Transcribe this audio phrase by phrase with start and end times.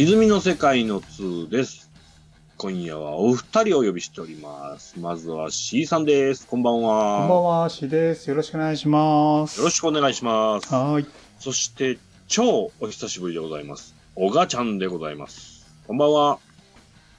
[0.00, 1.90] 泉の世界の2です。
[2.56, 5.00] 今夜はお二人をお呼びしております。
[5.00, 6.46] まずは C さんです。
[6.46, 7.18] こんばんは。
[7.18, 8.30] こんばんは、しです。
[8.30, 9.58] よろしくお願いします。
[9.58, 10.72] よろしくお願いします。
[10.72, 11.06] はーい。
[11.40, 13.96] そして、超お久しぶりでございます。
[14.14, 15.66] おがちゃんでございます。
[15.88, 16.38] こんばんは。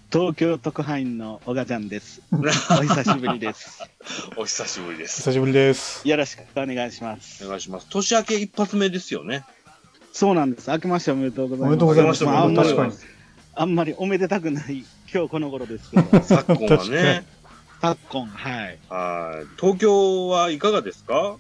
[0.10, 2.22] 東京特派員の小賀ちゃんです。
[2.32, 3.84] お久しぶりです。
[4.38, 5.18] お久しぶりです。
[5.18, 6.08] 久しぶりです。
[6.08, 7.46] よろしくお願いします。
[7.46, 7.88] お願いします。
[7.90, 9.44] 年明け一発目ですよね。
[10.12, 10.70] そうなんです。
[10.70, 11.70] 明けましておめでとうございます。
[11.70, 12.24] おめでとうございます。
[12.26, 13.20] ましておめでとうございます確かに。
[13.56, 17.26] あんまりおめでたくない今日この頃ですけど、昨今はね。
[17.82, 18.78] 昨今、はい。
[18.90, 19.48] はい。
[19.60, 21.38] 東京はいかがですか？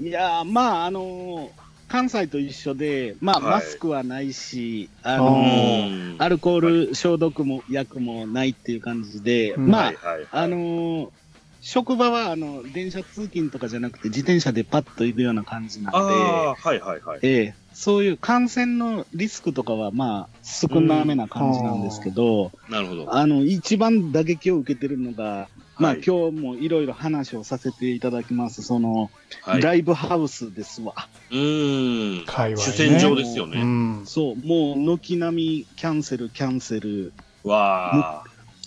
[0.00, 10.26] いやー、まあ、あのー関西と一緒で、まあ、はいマスクはないし、ああのうーんアルコール消毒も薬もないっていう感じで、うんまあ、はいはいはい。
[10.32, 11.08] あのー
[11.60, 17.20] 職場はあの電車通勤とかじゃなくて自転車でパッと行くような感じなんで、ああ、はいはいはい。
[17.22, 23.14] ええ、そういう感染のリスクとかはまあ少なめな感じなんですけど、なるほど。
[23.14, 29.10] あの一番打撃を受けてるのが、まあはい今日もいろいろ話をさせていただきます、その、
[29.42, 29.62] はい。
[29.62, 30.94] ライブハウスですわ。
[31.30, 32.26] うーん。
[32.26, 33.62] 界隈ね主戦場ですようね。
[33.62, 34.06] ん。
[34.06, 38.24] そう、もう軒並みキャンセル、キャンセル、わあ。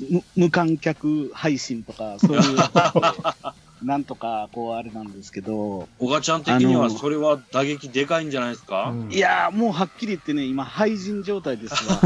[0.09, 2.43] む無観客配信とか、そういう、
[3.83, 12.01] なんとかこうあれなんですけど、小賀ちゃん的にはあのそれは打撃でかいんじゃないですか、うんいやーもうはっきり言ってね、今廃人状態ですわ。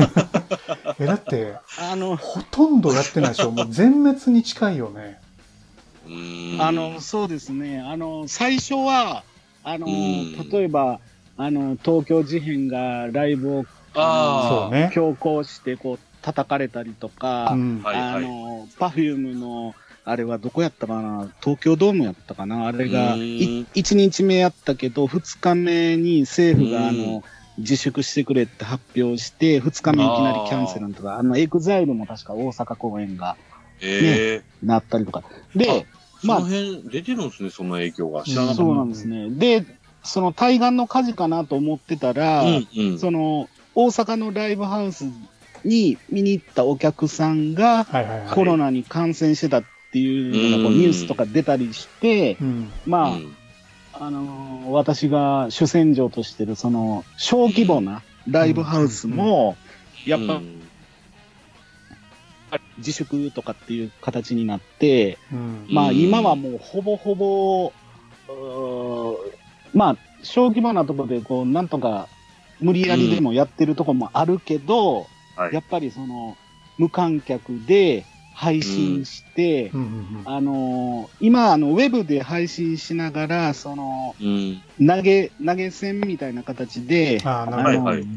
[0.99, 3.51] え、だって、あの、ほとんどやってないでしょ？
[3.51, 5.19] もう全滅に近いよね。
[6.05, 7.79] うーんあの、そうですね。
[7.79, 9.23] あの、最初は、
[9.63, 10.99] あの、うん例えば、
[11.37, 14.91] あの、東京事変がライブをああ、そうね。
[14.93, 17.81] 強行して、こう、叩かれたりとか、うん。
[17.83, 19.73] はいあの、パフュームの、
[20.03, 21.31] あれはどこやったかな？
[21.41, 22.67] 東京ドームやったかな？
[22.67, 27.23] あれが、うんい1日目やったけど、2日目に政府が、あうんの、
[27.57, 33.35] 自粛してくれって発表して、2日目いきなりキャンセルなんとか、あの、エグザイルも確か大阪公演が
[33.81, 35.23] ええなったりとか。
[35.55, 35.85] で、
[36.23, 38.23] まあその辺出てるんですね、その影響が。
[38.23, 38.63] 知らなかった。
[38.63, 39.29] そうなんですね。
[39.29, 39.65] で、
[40.03, 42.99] その対岸の火事かなと思ってたら、うんうん。
[42.99, 45.05] その大阪のライブハウス
[45.63, 47.85] に見に行ったお客さんが。
[48.33, 52.71] コロナに感染してたっていうのがこううんニュースとか出たりして、うん。
[52.85, 53.35] まあ、うん。
[53.93, 59.57] あのー私が主戦場としてるその小規模なライブハウスも、
[60.05, 60.61] やっぱうん。
[62.77, 65.67] 自粛とかっていう形になって、うん。
[65.69, 65.99] まあうん。
[65.99, 67.73] 今はもうほぼほぼ、
[69.73, 72.07] まあ小規模なところでこうなんとか
[72.59, 75.53] 無理やりでもやってるところもあるけど、はい。
[75.53, 76.37] やっぱりその
[76.77, 78.05] 無観客で
[78.41, 84.61] 配信して、うんうんあのー今あのウェブで配信しながらそのうん。
[84.79, 87.85] 投げ投げ銭みたいな形でああ、なるほど。
[87.85, 88.07] はいはい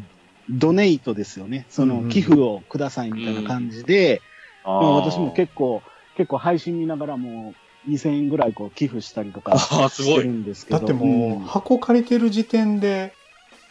[0.50, 4.20] ドネイトですよねそうんうんの寄付をくださいみたいな感じで、
[4.62, 5.82] あまあ、私も結構、
[6.18, 7.54] 結構配信見ながらも
[7.86, 9.58] う2000円ぐらいこう寄付したりとか。
[9.58, 10.80] してるんですけど。
[10.80, 13.14] だってもう、箱借りてる時点で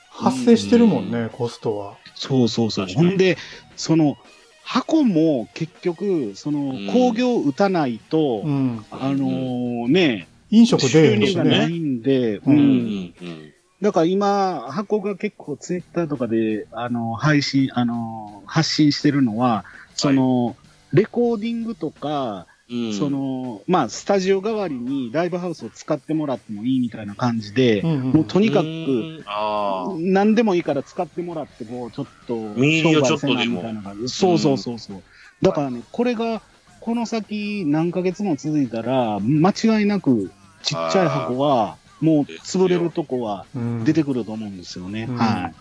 [0.09, 1.97] 発生してるもんね、コストは。
[2.15, 2.87] そうそうそう。
[2.87, 3.37] ほんで、
[3.75, 4.17] その、
[4.63, 8.85] 箱も結局、そのうん、工業打たないと、うん。
[8.91, 11.17] あのーね、飲食ですね。
[11.17, 13.53] 入がないんで、ううんうんうんうん。
[13.81, 19.65] だから今、箱が結構ツイッターとかで、あの、配信、あの、発信してるのは、
[19.95, 20.55] その、
[20.93, 22.93] レコーディングとか、うん。
[22.93, 30.13] そ、の、まあ、スタジオ代わりにライブハウスを使ってもらってもいいみたいな感じで、うんうんもうとにかく、うん。
[30.13, 34.09] 何でもいいから使ってもらって、もうちょっと、見入りをちょっとでも商売せなみたいな感じ。
[34.09, 35.03] そうそうそうそう。
[35.41, 36.41] だからね、これが、
[36.79, 40.31] この先何ヶ月も続いたら、間違いなく、
[40.63, 43.83] ちっちゃい箱は、もう潰れるとこはうん。
[43.85, 45.07] 出てくると思うんですよね。
[45.09, 45.17] うん。
[45.17, 45.55] はい。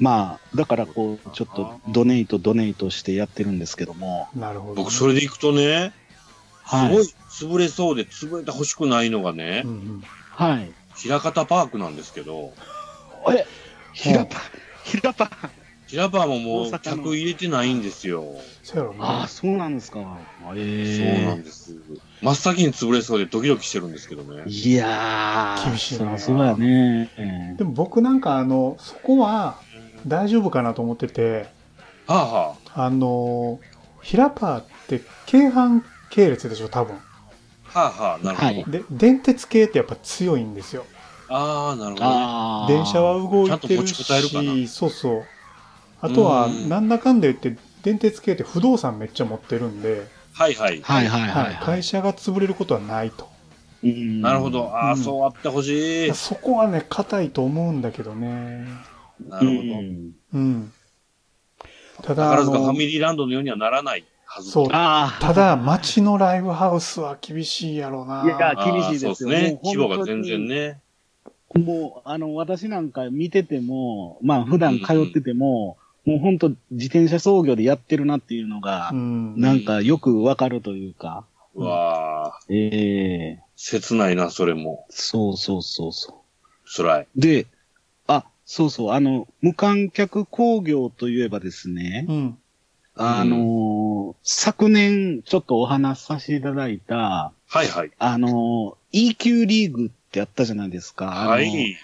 [0.00, 4.74] まあ、だからこう、ちょっとドネイト、ドネイトしてやってるんですけども、なるほど。
[4.76, 5.99] 僕、それでいくとね、す
[6.76, 10.72] はいごい潰れそうで潰れてほしくないのがねう、んうんはい。
[10.96, 12.52] 平方パークなんですけど、
[13.32, 13.44] え、
[13.92, 14.36] ひらぱ、
[14.84, 15.30] ひらぱ。
[15.86, 18.24] 平場ももう客入れてないんですよ。
[18.62, 19.28] そうやろああ、ね。
[19.28, 19.98] そうなんですか。
[19.98, 21.74] えそうえなんです。
[22.22, 24.44] 真っ先に潰れそうでドキドキしてるんですけどね。
[24.46, 27.10] いやー、厳しいなそそうやね。
[27.18, 29.56] えでも僕なんかあの、そこは
[30.06, 31.48] 大丈夫かなと思ってて、
[32.06, 32.56] はあは
[32.86, 33.58] あの、
[34.02, 36.96] ヒラパーって京阪系列でしょ、多分。
[37.74, 37.80] あ。
[37.80, 38.46] はあはあ、なるほど。
[38.46, 40.84] はいで、電鉄系ってやっぱ強いんですよ。
[41.28, 42.16] ああ、なるほどね。
[42.16, 45.24] あー電車は動いてるちゃんと持ちこたえるかなし、そうそう。
[46.02, 50.80] あとは、うんなんだかんだ言って、電鉄系って不動産めっちゃ持ってるんで、はいはい。
[50.82, 53.28] はいはいはい、はい、会社が潰れることはないと。
[53.82, 54.70] うんなるほど。
[54.74, 56.14] ああ、うんそうあってほしい。
[56.14, 58.66] そこはね、硬いと思うんだけどね。
[59.28, 59.60] なるほど。
[59.60, 60.72] うんうん。
[62.02, 64.50] ただ、あ宝塚ファの、ミリーランドのようにはならないはず。
[64.52, 65.20] そうああ。
[65.20, 68.24] ただ、街のライブハウスは厳しいやろな。
[68.24, 69.60] いや厳しいですよそうですね。
[69.64, 70.80] 規模が全然ね。
[71.54, 79.40] もう、あの、私なんか見てても、まあ、普段通ってても、もう本当自転車操業でやってるなっていうのがう、ん。
[79.40, 81.24] なんかよくわかるというか、
[81.56, 84.86] うわあ、ええ切ないな、それも。
[84.90, 86.24] そうそうそうそ
[86.64, 87.02] 辛い。
[87.02, 87.20] う。
[87.20, 87.46] で、
[88.06, 92.38] あ、そうそう、あの、無観客工業といえばですね、うん。
[93.02, 97.90] あのー昨年ちょっとお話しさせていただいた、はいはい。
[97.98, 101.06] あのー EQ リーグってあったじゃないですか。
[101.06, 101.76] はい。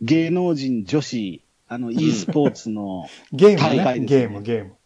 [0.00, 3.84] 芸能人女子、あの、e スポーツの ゲーム大ね。
[3.84, 4.60] 会ですねゲーム、ゲーム。
[4.62, 4.80] はい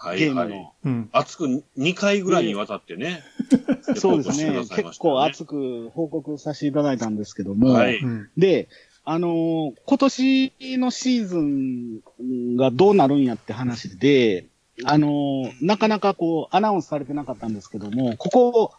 [0.00, 0.18] はい。
[0.20, 0.72] ゲームの。
[0.84, 1.08] うん。
[1.12, 3.22] 熱く2回ぐらいにわたってね。
[3.96, 7.98] そうですね結構熱く報告させていただいたんですけども、はい。
[7.98, 8.30] うん。
[8.38, 8.68] で、
[9.10, 14.48] あのー今年のシーズンがどうなるんやって話で、
[14.84, 18.74] あのーなかなかこう、アナウンスされてなかったんですけども、ここ、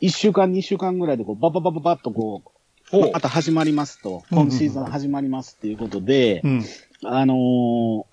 [0.00, 2.42] 1週間、2週間ぐらいでこう、バババババッとこ
[2.94, 3.20] う、ま。
[3.20, 6.64] た始まりますと、今シーズン始まりますっていうことで、うん。
[7.04, 8.04] あのー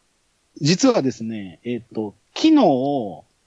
[0.59, 2.55] 実はですね、えっ、と、昨日、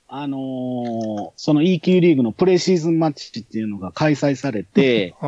[0.09, 5.15] あのーその EQ リーグのプレシーズンマッチっていうのが開催されて、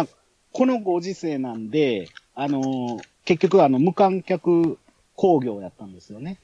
[0.00, 0.06] あ
[0.50, 4.76] このご時世なんで、あのー結局あの無観客
[5.16, 6.38] 工業やったんですよね。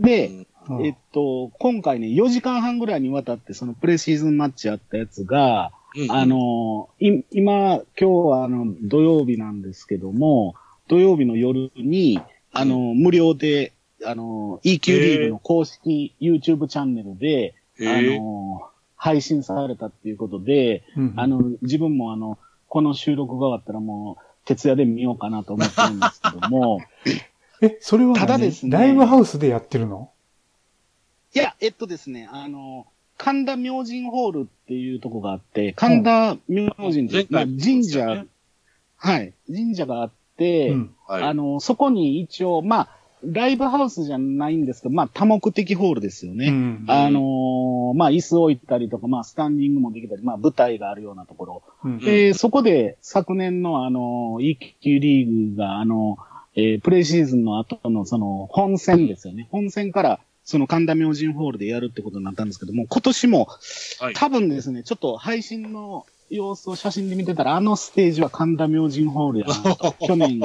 [0.00, 10.56] で、あえっと、今回ね、4時間半ぐらいにわたってそのプレシーズンマッチやったやつが、うんあ、のーい今、今日はあの土曜日なんですけども、
[10.88, 12.20] 土曜日の夜に、
[12.52, 13.72] あのー無料で、
[14.04, 18.18] あのー EQ リーグの公式 YouTube チャンネルで、あへえ。
[18.18, 22.38] のー配信されたっていうことで、うんあの、自分もあの、
[22.68, 26.80] この収録が終わったらもう、徹夜で見ようかなと思ってるんですけども、
[27.62, 28.20] え、それは何？
[28.20, 28.72] ただですね。
[28.72, 30.10] ライブハウスでやってるの？
[31.34, 32.86] いや、えっとですね、あの、
[33.16, 38.24] 神田明神ホールっていうとこがあって、神田明神って、まあ、神社、
[38.96, 40.94] はい、神社があって、うん。
[41.06, 41.22] はい。
[41.22, 42.88] あの、そこに一応、まあ、
[43.26, 46.48] ライブハウスじゃないんですけど、まあ、多目的ホールですよね。
[46.48, 46.84] うん。
[46.88, 51.62] あのーまあ、椅子置いたりとか、まあ、スタンディングもできたり、まあ、舞台があるようなところ。
[51.84, 56.18] うんで、そこで昨年のあの、EQ リーグがあの、
[56.56, 59.48] えープレイシーズンの後のその本戦ですよね。
[59.50, 63.48] 本戦からその神田明神ホールでやるってことになったんですけども、今年も
[64.00, 64.14] はい。
[64.14, 69.94] 多分ですね、ちょっと配信の様子を写真で見てたら、あのステージは神田明神ホールやなと。
[70.06, 70.40] 去年、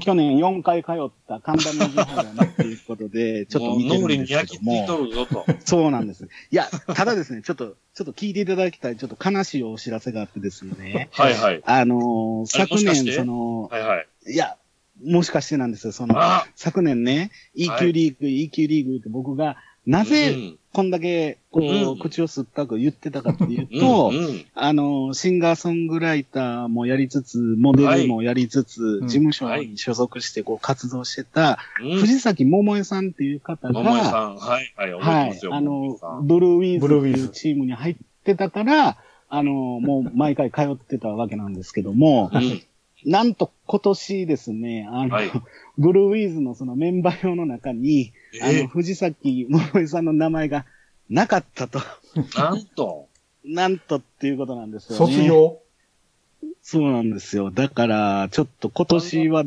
[0.00, 5.04] 去年4回通った神田明神ホールやなっていうことで、ちょっともう見てる脳裏んですけどに焼き付いとも。
[5.06, 5.46] るぞと。
[5.64, 6.24] そうなんです。
[6.24, 11.08] いや、ただですね、ちょっと、ちょっと聞いていただきたい、ちょっと悲しいお知らせがあってですね。
[11.12, 11.62] はいはい。
[11.64, 14.06] あのー昨年、その、はいはい。
[14.32, 14.56] いや、
[15.02, 15.92] もしかしてなんですよ。
[15.92, 17.30] その、あ昨年ね、
[17.68, 32.00] は EQ いリーグ、EQ リーグって僕が、なうぜんこんだけ、こう、うん口を酸っぱく言ってたかっていううんと、うんあの、シンガーソングライターもやりつつ、モデルもやりつつ、はい事務所に所属してこう活動してた、うん。
[32.00, 35.40] 藤崎桃江さんっていう方が、桃井さん、はいはい。
[35.52, 38.96] あのブルーウィーズブルーウィーズっていうチームに入ってたから、
[39.28, 42.62] あの、もう毎回通ってたわけなんですけども、うん。
[43.04, 45.30] なんと今年ですね、あの、はい
[45.76, 50.64] ブルーウィーズのそのメンバー表の中に、あえの、藤崎桃江さんの名前が
[51.10, 53.08] なかったと、ー、なんと。
[53.44, 55.14] なんとっていうことなんですよね。
[55.14, 55.58] 卒業？
[56.62, 57.50] そうなんですよ。
[57.50, 59.44] だから、ちょっと今年は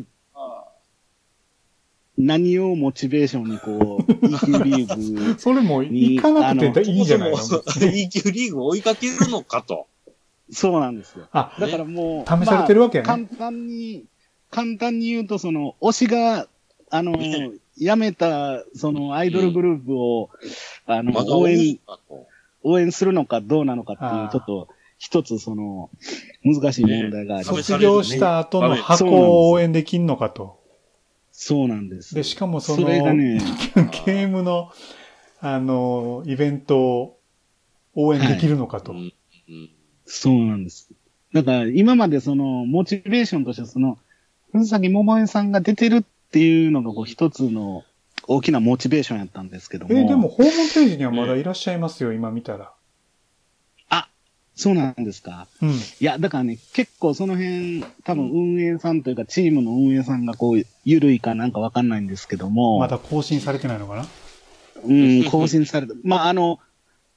[2.17, 9.87] 何をモチベーションにこう、EQ リーグ、 それも行かなくていいじゃないのそもそも EQ リーグを追いかけるのかと。
[10.51, 11.27] そうなんですよ。
[11.31, 14.05] あ、だからもう、試されてるわけやねまあ簡単に、
[14.49, 16.47] 簡単に言うと、その、推しが、
[16.89, 20.29] あの、ね辞めた、その、アイドルグループを、
[20.87, 21.79] あの、ま応援。
[22.63, 25.91] 応援するのかどうなのかっていう、ちょっと、一つその、
[26.43, 27.57] 難しい問題があります。
[27.57, 30.59] ね卒業した後の箱を応援できんのかと。
[31.31, 32.15] そうなんです。
[32.15, 33.39] で、しかもそその、れがね、
[34.05, 34.71] ゲームの、
[35.39, 37.19] あの、イベントを
[37.93, 38.93] 応援できるのかと。
[38.93, 39.13] うん
[39.49, 39.69] うん
[40.07, 40.89] そうなんです。
[41.33, 43.99] だから、今までその、モチベーションとしてその、
[44.51, 47.83] 藤崎桃江さんが出てるっていうのが、こう、一つの
[48.27, 49.93] 大きなモチベーションやったんですけども。
[49.93, 52.73] えーでも、ホームページにはまだいらっしゃいますよ、今見たら。
[54.59, 55.47] そうなんですか。
[55.61, 55.69] うん。
[55.69, 62.79] いや、だからね、結構その辺、多分運営さんというか、チームの運営さんがこう、緩いかなんかわかんないんですけども。
[62.79, 64.07] まだ更新されてないのかな？
[64.83, 65.93] うん、更新された。
[66.03, 66.59] まあ、あの、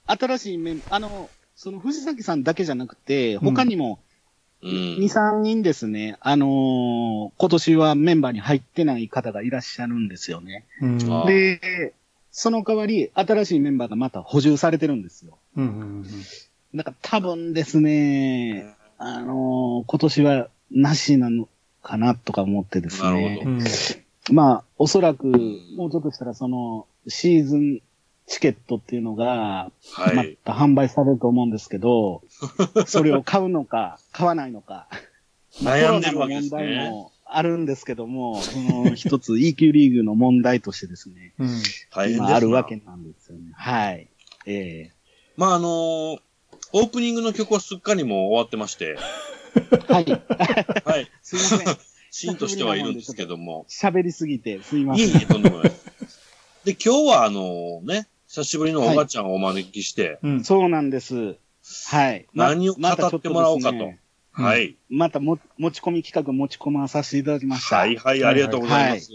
[0.06, 1.30] 新しいメン、あの、
[1.62, 3.98] その藤崎さんだけじゃなくて、他にも
[4.62, 10.64] うん2、3人ですね、あのー今年はメンバーに入ってない方がいらっしゃるんですよね。
[10.80, 10.98] うん。
[11.26, 11.92] で、
[12.30, 15.36] その代わり、新しいメンバーがまた補充されてるんですよ。
[15.54, 16.04] うんうんうん。
[16.74, 21.46] だから多分ですね、あのー今年はなしなの
[21.82, 23.50] かなとか思ってですなるねほ。
[23.50, 25.26] うんまあ、おそらく、
[25.76, 27.82] もうちょっとしたらその、シーズン
[28.30, 30.38] チケットっていうのが、はい。
[30.44, 32.22] また販売されると思うんですけど、
[32.86, 34.86] それを買うのか、買わないのか。
[35.60, 36.90] 悩んでるわけですコロナの問題ね。
[36.90, 41.48] もあるんですけども、その一つ E 級リーグの問題としてですね、うん。
[41.92, 43.50] 大変あるわなけなんですよね。
[43.52, 44.08] はい。
[44.46, 44.92] え
[45.36, 46.20] まあ、あのー
[46.72, 48.96] オープニングの曲はすっかりもう終わってまして、
[49.56, 50.04] えはい。
[50.86, 51.10] はい。
[51.20, 51.76] すいません。
[52.12, 53.66] シーンとしてはいるんですけども。
[53.68, 55.08] 喋りすぎて、すいません。
[55.08, 55.72] いえいえ、とんでもない。
[56.64, 60.44] で、今日はあのね、久しぶりのおばちゃんをお招きして、うん。
[60.44, 61.34] そうなんです。
[61.88, 62.28] はい。
[62.32, 63.92] 何を語ってもらおうかと
[64.30, 64.76] はい。
[64.88, 67.78] またも持ち込み企画持ち込まさせていただきました。
[67.78, 69.10] はいはい、ありがとうございます。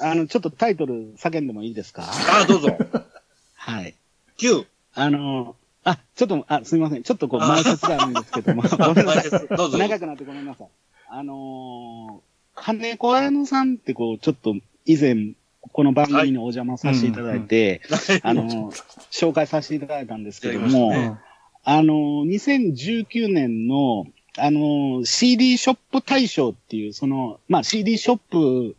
[0.00, 2.02] あの、ちょっとタイトル叫んでもいいですか？
[2.10, 2.76] あ、どうぞ。
[3.54, 3.94] はい。
[4.38, 4.66] 9。
[4.94, 7.04] あの、あ、ちょっと、あ、すみません。
[7.04, 9.56] ちょっとこう、あ前説があるんですけども、 ごめんなさい。
[9.56, 9.78] どうぞ。
[9.78, 10.68] 長くなってごめんなさい。
[11.08, 15.34] あのー、金子彩乃さんってこう、ちょっと以前、
[15.72, 17.82] この番組にお邪魔させていただいて、
[18.22, 21.18] あのー、紹介させていただいたんですけども、ねうん
[21.64, 24.06] あのー、2019年の、
[24.36, 28.76] あのー、CD ショップ大賞っていう、その、まあ、CD ショップ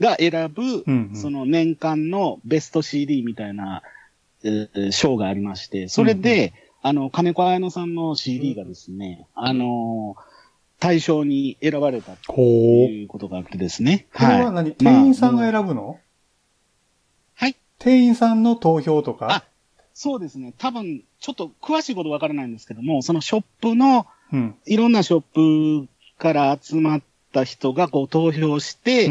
[0.00, 3.82] が選ぶ、うんうんその年間のベスト CD みたいな、
[4.42, 10.34] えー賞がありまして、それで、あの、金子彩乃さんの CD がですね、あのー、
[10.80, 12.34] 大賞に選ばれたと。
[12.40, 14.06] いうことがあってですね。
[14.12, 14.72] これは何？
[14.72, 15.88] 店員さんが選ぶの？
[15.88, 16.03] はい。
[17.84, 19.30] 店員さんの投票とか？
[19.30, 19.44] あ
[19.92, 20.54] そうですね。
[20.56, 24.56] 多分、ちょっと詳しいことわからないんですけども、そのショップの、うん。
[24.64, 25.88] いろんなショップ
[26.18, 29.06] から集まった人がこう投票して。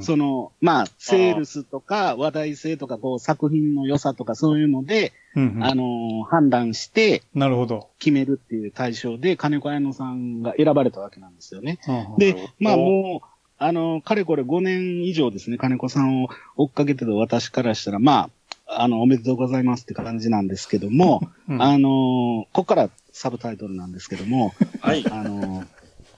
[0.00, 7.90] その、まあ、セールスとか話題性とか、こう、作品の良さとかそういうので、うんうんあのー判断してなるほど。
[7.98, 11.78] 決めるっていう対象で、金子彩乃さんが選ばれたわけなんですよね。
[12.18, 18.30] で、まあもう、あの、かれこれ5年以上ですね、金子さんを追っかけてる私からしたら、ま
[18.66, 25.04] あ、あの、おめでとうございますって感じなんですけども、うんあの、ここからサブタイトルなんですけども、はい。
[25.10, 25.64] あの、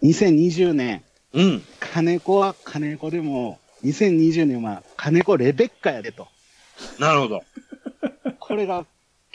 [0.03, 1.63] 2020年、うん。
[1.79, 6.27] 金子は金子でも、2020年は金子レベッカやでと。
[6.99, 7.45] なるほど。
[8.41, 8.87] これが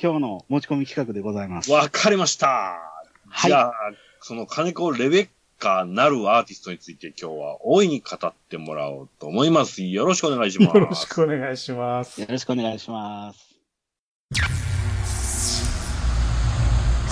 [0.01, 1.71] 今日の持ち込み企画でございます。
[1.71, 2.47] わかりました。
[3.29, 3.73] はいじゃあ、
[4.21, 5.27] その金子レベッ
[5.63, 9.81] カなるアーティストについて今日は大いに語ってもらおうと思います。
[9.81, 10.77] よろしくお願いします。
[10.77, 12.19] よろしくお願いします。
[12.19, 13.55] よろしくお願いします。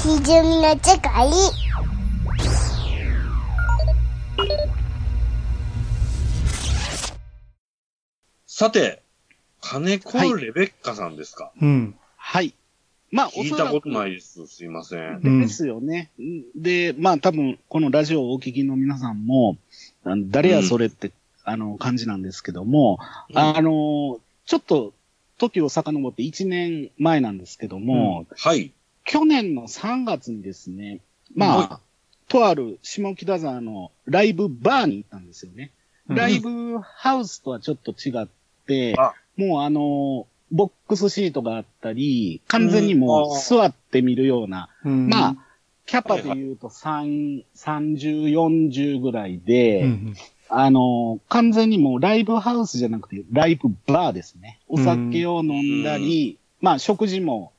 [0.04, 1.30] ひじみの世界
[8.48, 9.02] さて、
[9.62, 11.96] 金子はいレベッカさんですか、うん。
[12.18, 12.54] はい。
[13.12, 14.48] まあ、聞いたことないです。
[14.48, 15.22] すいません。
[15.24, 16.12] うんですよね。
[16.56, 19.58] で、まあ多分、このラジオをお聞きの皆さんも、
[20.06, 21.12] 誰やそれって、
[21.44, 23.00] あの、感じなんですけども、
[23.30, 24.94] うんあの、ちょっと、
[25.38, 28.72] 時を遡って1年前なんですけども、はい。
[29.04, 31.00] 去年の3月にですね、
[31.36, 31.80] まあ、は
[32.32, 35.72] とある下北沢のライブバーに行ったんですよね。
[36.10, 38.28] うんライブハウスとはちょっと違っ
[38.68, 43.38] て、あもうあの、ボックスシートがあったり、完全にもうん。
[43.38, 45.08] う座って見るような、うん。
[45.08, 45.36] まあ、
[45.86, 50.16] キャパで言うと3、30、40ぐらいで、うん
[50.54, 54.60] あの、完全にもうライブハウスじゃなくて、ライブバーですね。
[54.68, 57.54] お酒を飲んだり、まあ、食事も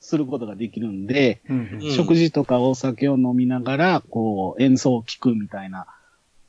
[0.00, 1.92] することができるんで、うんうん。
[1.92, 5.86] 食事とかお酒を飲みながら、こう、演奏を聴くみたいな、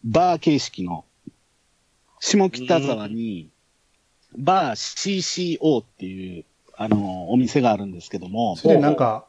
[0.03, 1.05] バー形式の、
[2.19, 3.49] 下北沢に、
[4.37, 9.25] バー CCO っていう、あの、お店があるんですけども、それでなんか、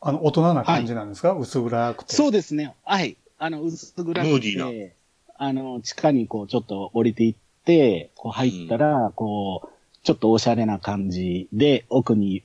[0.00, 2.14] あの、大人な感じなんですか、薄暗くて。
[2.14, 2.74] そうですね。
[2.84, 3.16] はい。
[3.38, 4.90] あの、薄暗くて、ムーディー
[5.38, 9.68] あの、地下にこう、ちょっと降りていって、こう入ったら、こう、
[10.02, 12.42] ちょっとおしゃれな感じで、奥に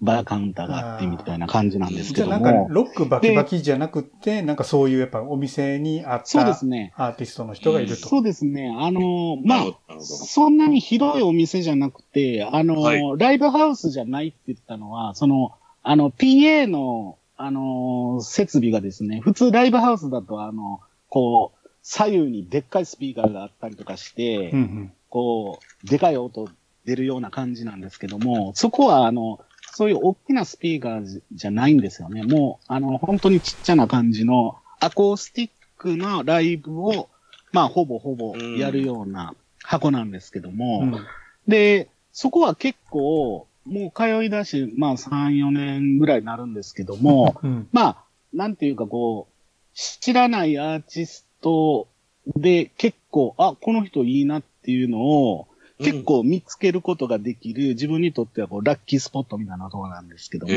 [0.00, 2.46] バーカウンターがあってみたいな感じなんですじゃあけども。
[2.46, 6.92] なんかロックバキバキじゃなくて、なんかそういうやっぱお店にあっそうでたすね。
[6.96, 8.08] アーティストの人がいると。
[8.08, 8.74] そうですね。
[8.78, 9.56] あの、ま
[9.88, 15.52] あそんなに広いお店じゃなくて、あの、はいライブハウスじゃないって言ったのは、その、
[15.82, 26.48] あの、PA の、あの、設備がですね、普通ライブハウスだと、あの、こう、左右にでっかいスピーカーがあったりとかして、うんうんこう、でかい音
[26.84, 29.40] 出るような感じなんですけども、そこは、あの、
[29.78, 32.24] そういう大きなスピーカーじじゃないんですよね。
[32.24, 37.08] もう、あの、本当にちっちゃな感じのアコースティックなライブを、
[37.52, 41.06] まあ、ほぼほぼやるような箱なんですけども、うん
[41.46, 47.68] で、そこは結構、もう通い出し、まあ3、4年ぐらいになるんですけども、うん。
[47.70, 51.86] まあ、なんていうかこう、知らないアーティスト
[52.34, 55.46] で結構、あ、この人いいなっていうのを、
[55.78, 60.56] 結構見つけることができる、自分にとってはこう、ラッキースポットみたいなところなんですけども、へ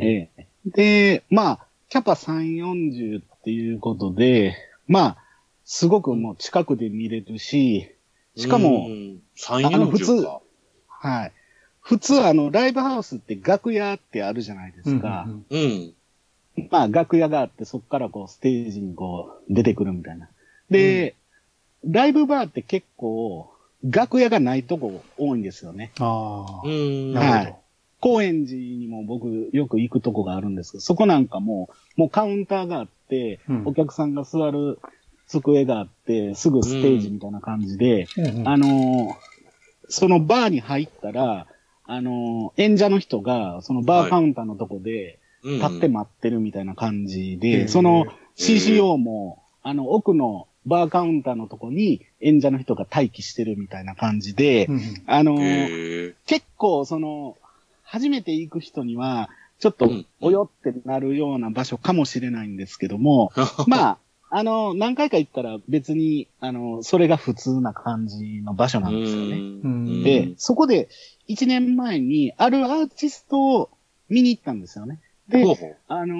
[0.00, 4.56] ええで、まあ、キャパ340っていうことで、
[4.88, 5.16] まあ、
[5.64, 7.90] すごくもう近くで見れるし、
[8.36, 10.40] しかも、うん、3、あの普通40か。
[10.88, 11.32] はい。
[11.80, 15.26] 普通あの、ライブハウスって楽屋ってあるじゃないですか。
[15.28, 15.94] うんうん。
[16.70, 20.28] まあ、楽屋があって、そこからこう、ステージにこう、出てくるみたいな。
[20.70, 21.14] で、
[21.84, 23.53] ライブバーって結構、
[23.84, 25.92] 楽屋がないとこ多いんですよね。
[26.00, 26.66] ああ。
[26.66, 27.12] うん。
[27.12, 27.38] なるほど。
[27.38, 27.56] はい
[28.00, 34.78] 高円寺にも僕よく行くとこがあるんですけど、そこなんかもう、もうカウンターがあって、うんお客さんが座る
[35.26, 39.14] 机があって、すぐステージみたいな感じで、うんうんあのー
[39.88, 41.46] そのバーに入ったら、
[41.86, 48.04] あのー演者の人が、そのバーカウンターのとこで、うん立って待ってるみたいな感じへで、ーその
[48.36, 55.36] CCO も、あの、奥のバーカウンターのとこに演者の人が待機してるみたいな感じで、うんあの。
[56.26, 57.36] 結構その、
[57.82, 59.28] 初めて行く人には、
[59.60, 63.30] ちょっとうん、およってなるような場所かもしれないんですけども、
[63.66, 63.98] まあ、
[64.30, 69.36] あの、何回か行ったら別に、あの、それが普通な感じの場所なんですよね。
[69.36, 70.88] うんで、そこで、
[71.28, 73.70] 1年前に、あるアーティストを
[74.08, 74.98] 見に行ったんですよね。
[75.28, 76.14] でほう、ほうあの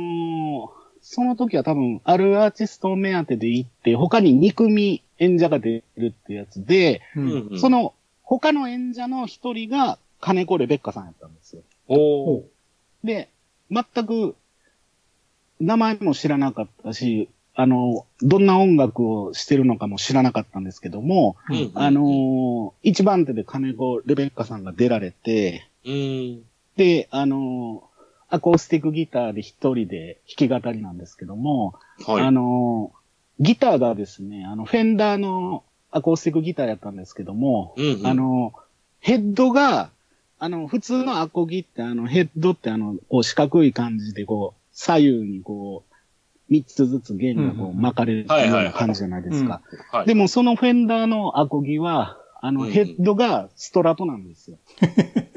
[0.81, 7.93] ーその時は多分、あるアーティストを目当てで行って、他に2組演者が出るってやつで、うんうんうんその、
[8.23, 11.63] 他の演者の一人が、金子レベッカさんやったんですよ。
[11.89, 12.43] おー
[13.05, 13.29] で、
[13.71, 14.35] 全く、
[15.61, 26.43] 名前も知らなかったし、あの、どんな音楽をしてるのかも知らなかったんですけども、うんうんあのー一番手で金子レベッカさんが出られて、うん。
[26.77, 27.94] で、あのー
[28.35, 32.23] アコースティックギターで一人で弾き語りなんですけども、はい。
[32.25, 33.05] あのー
[33.41, 38.61] ギターがですね、あの、フェンダーのアコースティックギターやったんですけども、うんうんあのー
[39.01, 39.91] ヘッドが、
[40.39, 45.95] あの、普通のアコギって、あの、ヘッドってあの、こう四角い感じで、こう、左右にこう、
[46.49, 49.61] 三つずつ弦がこう巻かれるようない感じじゃないですか。
[49.93, 50.07] はい。
[50.07, 54.59] でもそのフェンダーのアコギは、あの、ヘッドがストラトなんですよ。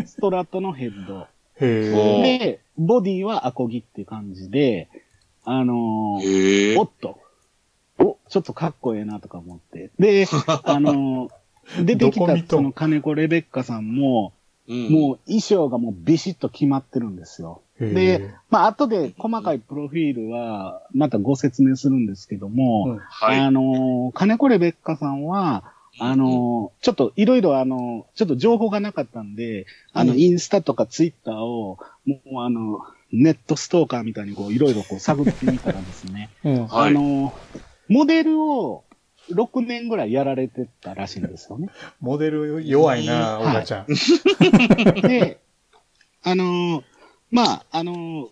[0.05, 1.27] ストラトのヘッド。
[1.59, 4.89] で、ボディはアコギって感じで、
[5.43, 6.83] あのーお。
[6.83, 7.19] っと、
[7.99, 9.91] お、ちょっとかっこええなとか思って。
[9.97, 10.25] で、
[10.63, 11.31] あのー
[11.83, 14.31] 出てきたその金子レベッカさんも、
[14.69, 17.61] うんもう衣装がもうビシッと決まってるんですよ。
[17.79, 23.39] で、まあ後で細かいプロフィールはまたご説明するんですけども、うんはい。
[23.39, 30.19] あのー金子レベッカさんは、あのーちょっといろいろあのーちょっと情報がなかったんで、あの、うん。
[30.19, 32.79] インスタとかツイッターを、もうあの、
[33.11, 36.67] ネットストーカーみたいにこう、いろいろこう探ってみたらですね、 うん。
[36.67, 37.31] はいあのー
[37.89, 38.83] モデルを
[39.31, 41.69] 6年ぐらいやられてたらしいんですよね。
[42.01, 43.51] モデル弱いな、はい。
[43.51, 43.87] おばちゃん。
[45.07, 45.39] で、
[46.23, 46.83] あのー
[47.31, 48.27] まあ、あのー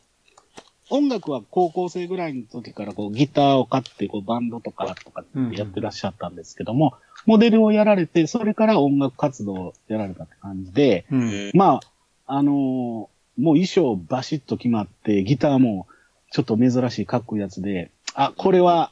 [0.89, 6.93] 音楽は高校生ぐらいの時からこうギターを買ってこうバンドとかとかってやってらっしゃったんですけども、
[7.25, 11.79] モデルをやられて、それから音楽活動をやられたって感じで、うんま
[12.27, 15.87] あ、あのーもう衣装バシッと決まって、ギターも
[16.31, 18.91] ちょっと珍しいかっこいいやつで、あ、これは、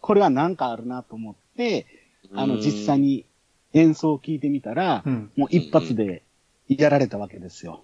[0.00, 1.86] これはなんかあるなと思って、
[2.34, 3.00] あの、実際。
[3.00, 3.24] に
[3.72, 5.30] 演奏を聞いてみたら、うん。
[5.36, 6.22] もう一発で
[6.68, 7.82] やられたわけですよ。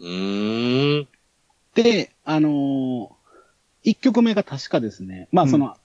[0.00, 1.08] うーん。
[1.74, 3.08] で、あのー
[3.86, 5.50] 一曲目が確かですね、まあうん。
[5.50, 5.76] その、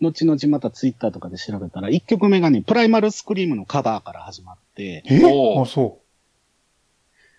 [0.00, 5.16] 後々またツイッターとかで調べたら、一曲目がね、プライマルスクリームのカバーから始まって、え？
[5.60, 5.98] あ、そ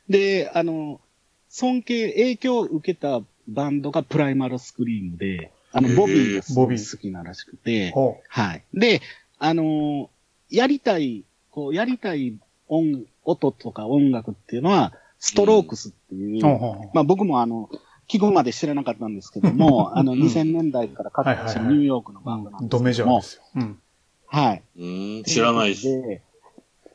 [0.10, 1.00] で、あの、
[1.48, 6.92] 尊敬、影響を受けたバンドがプライマルスクリームで、あの、ボビーがすごいボビー。
[6.92, 7.56] 好きならしくう。
[7.56, 8.64] て、ほはい。
[8.74, 9.02] で、
[9.40, 10.08] あのー
[10.50, 12.36] やりたい、こう、やりたい
[12.68, 16.42] 音、音とか音楽っていうのは、ストロークスっていう、う。
[16.42, 16.90] ほうほうほう。
[16.94, 17.70] まあ僕もあの、
[18.12, 23.44] 聞くまで知らなかったんですけども、 あの、うん2000年代から活動したニューヨークのバンドなんですけども、ドメジャーですよ。
[23.56, 23.80] うん。
[24.28, 24.64] はい。
[24.78, 25.24] うーん。
[25.24, 25.88] 知らないし。
[25.88, 26.22] で、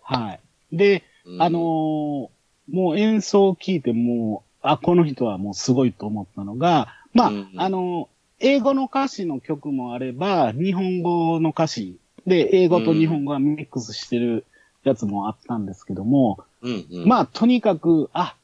[0.03, 0.41] はい。
[0.77, 2.29] で、うんあのー
[2.69, 14.45] もう演奏を聞いてもう、あ、この人はもうすごいと思ったのが、まあ、うんあのー英語の歌詞の曲もあれば、日本語の歌詞で、英語と日本語がミックスしてる
[14.85, 17.09] やつもあったんですけども、うんうん。
[17.09, 18.37] まあ、とにかく、あ、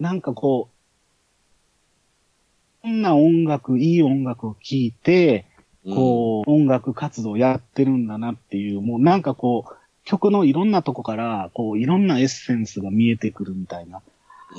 [0.00, 0.75] なんかこう、こ
[2.86, 5.46] んな音楽、いい音楽を聴いて、
[5.84, 14.02] うん、こう、音楽活動やってるんだなっていう、もうなんかこう、曲のいろんなとこから、こう、いろんなエッセンスが見えてくるみたいな、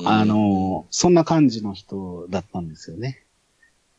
[0.06, 3.24] あの、そんな感じの人だったんですよね。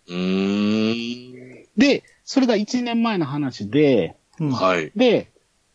[0.09, 1.67] うーん。
[1.77, 4.93] で、それが1年前の話で、うんはい。
[4.95, 5.31] で、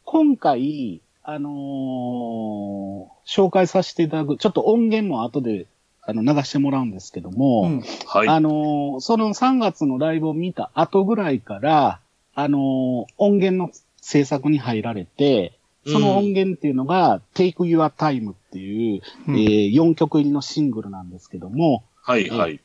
[0.06, 5.66] 今回、あのー紹介させていただく、ちょっと音源も後で、
[6.06, 8.28] あの、流してもらうんですけども、うんはい。
[8.28, 12.00] あのーその3月のライブを見た後ぐらいから、
[12.36, 22.60] あのー音源の制作に入られて、その音源っていうのが、Take Your Time っていう、うんえー4曲入りのシングルなんですけども、はい、はい。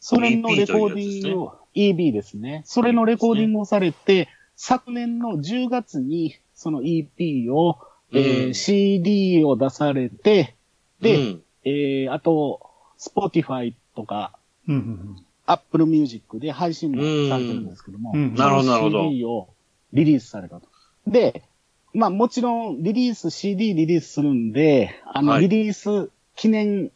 [0.00, 2.62] それのレコーディングを、EB ですね。
[2.64, 7.78] それのレコーディングをされて、昨年の10月に、その EP を、
[8.12, 10.54] えーうん CD を出されて、
[11.00, 12.60] で、うんえーあと、
[12.98, 14.32] Spotify とか、
[14.68, 15.26] うんうん。
[15.46, 19.48] Apple Music で配信もされてるんですけども、うんなるほどなるほど CD を
[19.92, 20.68] リリースされたと。
[21.06, 21.42] で、
[21.92, 26.90] まあもちろんリリース、CD リリースするんで、あの、はいリリース記念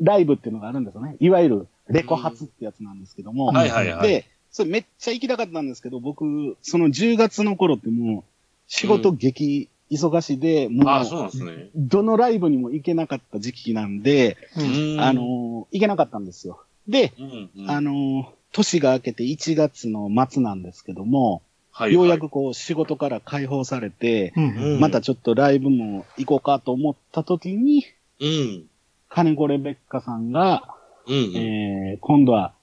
[0.00, 1.16] ライブっていうのがあるんですよね。
[1.20, 3.46] いわゆるレコ発ってやつなんですけども。
[3.46, 4.08] はいはいはい。
[4.08, 8.24] で、それめっちゃ行きたかったんですけど、僕、その10月の頃ってもう、
[8.66, 11.70] 仕事激忙しで、もああ、そうう、なんですね。
[11.74, 16.62] どのライブにも行けなかった時期なんで、うんあ、の、行けなかったんですよ。
[16.88, 27.84] で、うんうんあの、年が明けて1月の末なんですけども、はいようやくこう仕事から解放されて、うんうんまたちょっとライブも行こうかと思った時に、
[28.20, 28.66] うん。
[29.08, 30.74] 金子レベッカさんが、
[31.06, 31.36] うんうん。
[31.36, 32.54] えー、今度は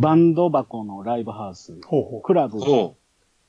[0.00, 2.96] バンド箱のライブハウス、ほうほクラブほ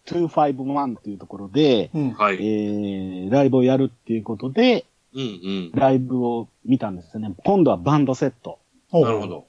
[0.05, 1.99] 251っていうところで、う。
[1.99, 2.11] ん。
[2.11, 2.35] はい。
[2.35, 5.71] えー、ライブをやるっていうことで、うんうん。
[5.73, 7.33] ライブを見たんですよね。
[7.43, 8.59] 今度はバンドセット。
[8.91, 9.27] なるほ。
[9.27, 9.45] ど。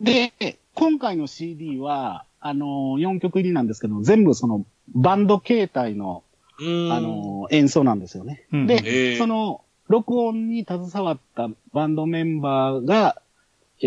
[0.00, 0.32] で、
[0.74, 6.22] 今回の CD は、あの4曲入りなんですけど、全部そのバンド形態の、
[6.58, 8.46] あの演奏なんですよね。
[8.52, 13.20] うんで、その、録音に携わったバンドメンバーが、
[13.82, 13.84] え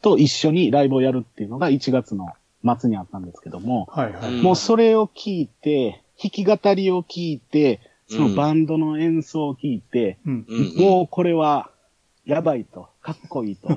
[0.00, 2.28] ー、と一緒にライブをやるっていうのが1月の
[2.64, 4.34] 末にあったんですけども、はいはい。
[4.34, 10.46] うんもうそれを聞いて、弾き語りを聞いて、そのバンドの演奏を聞いて、うん。
[10.48, 11.70] うんもうこれは、
[12.24, 13.68] やばいと、かっこいいと、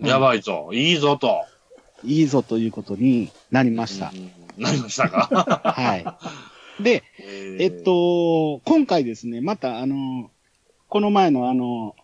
[0.00, 0.06] うん。
[0.06, 0.70] やばいぞ。
[0.72, 1.44] いいぞと。
[2.02, 4.18] いいぞということになりましたう。
[4.18, 4.30] ん
[4.62, 5.28] なりましたか？
[5.74, 6.82] はい。
[6.82, 10.30] で、ええっ、と、今回ですね、またあの、
[10.88, 11.94] この前のあの、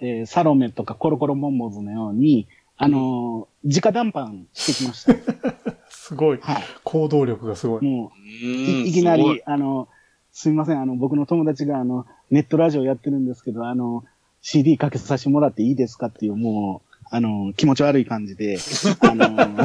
[0.00, 5.14] えーサロメとかコロコロモンモズのように、あの、直談判してきました。
[5.90, 6.38] すごい。
[6.40, 6.62] はい。
[6.84, 7.84] 行動力がすごい。
[7.84, 9.88] もう、うんいいきなり、あの、
[10.32, 14.04] すみません、あの、僕の友達が、あの、ネットラジオやってるんですけど、あの、
[14.40, 18.58] CD かけさせてもらっていいですかっていう、もう、あの、気持ち悪い感じで、
[19.00, 19.64] あの、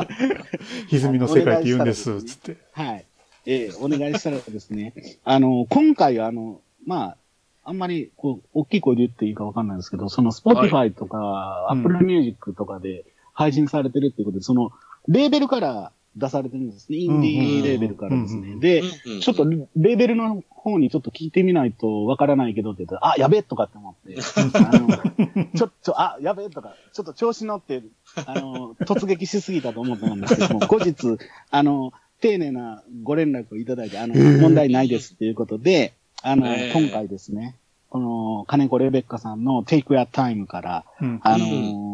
[0.88, 2.56] 歪みの世界って言うんです、つって。
[2.72, 3.04] はい。
[3.46, 7.16] ええお願いしたらですね、あの、今回、あの、まあ、
[7.64, 14.70] あんまり、こう、大きい声で言っていいかわかんないですけど、その、Spotify とか、うん Apple Music とかで配信されてるっていうことで、その、
[15.08, 16.98] レーベルから出されてるんですね。
[16.98, 18.56] インディーレーベルからですね。
[18.56, 24.16] で、うんちょっと、レーベルの方にちょっと聞いてみないとわからないけどって言ったら、あ、やべえとかって思って、
[24.54, 27.82] あの、ちょっと、あ、やべえとか、ちょっと調子乗って、
[28.26, 31.18] あの、突撃しすぎたと思ったんですけども、 後日、
[31.50, 37.56] あの、丁寧なご連絡をいただいて、あの、問題ないですっていうことで、あの、えー今回ですね、
[37.90, 41.20] この、金子レベッカさんの Take Your Time から、うん。
[41.22, 41.93] あのー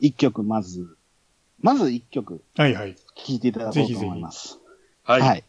[0.00, 0.96] 一曲まず、
[1.60, 2.94] まず一曲はいはい。
[2.94, 4.58] 聴いていただこうと思います。
[5.02, 5.20] はい。
[5.20, 5.44] はい。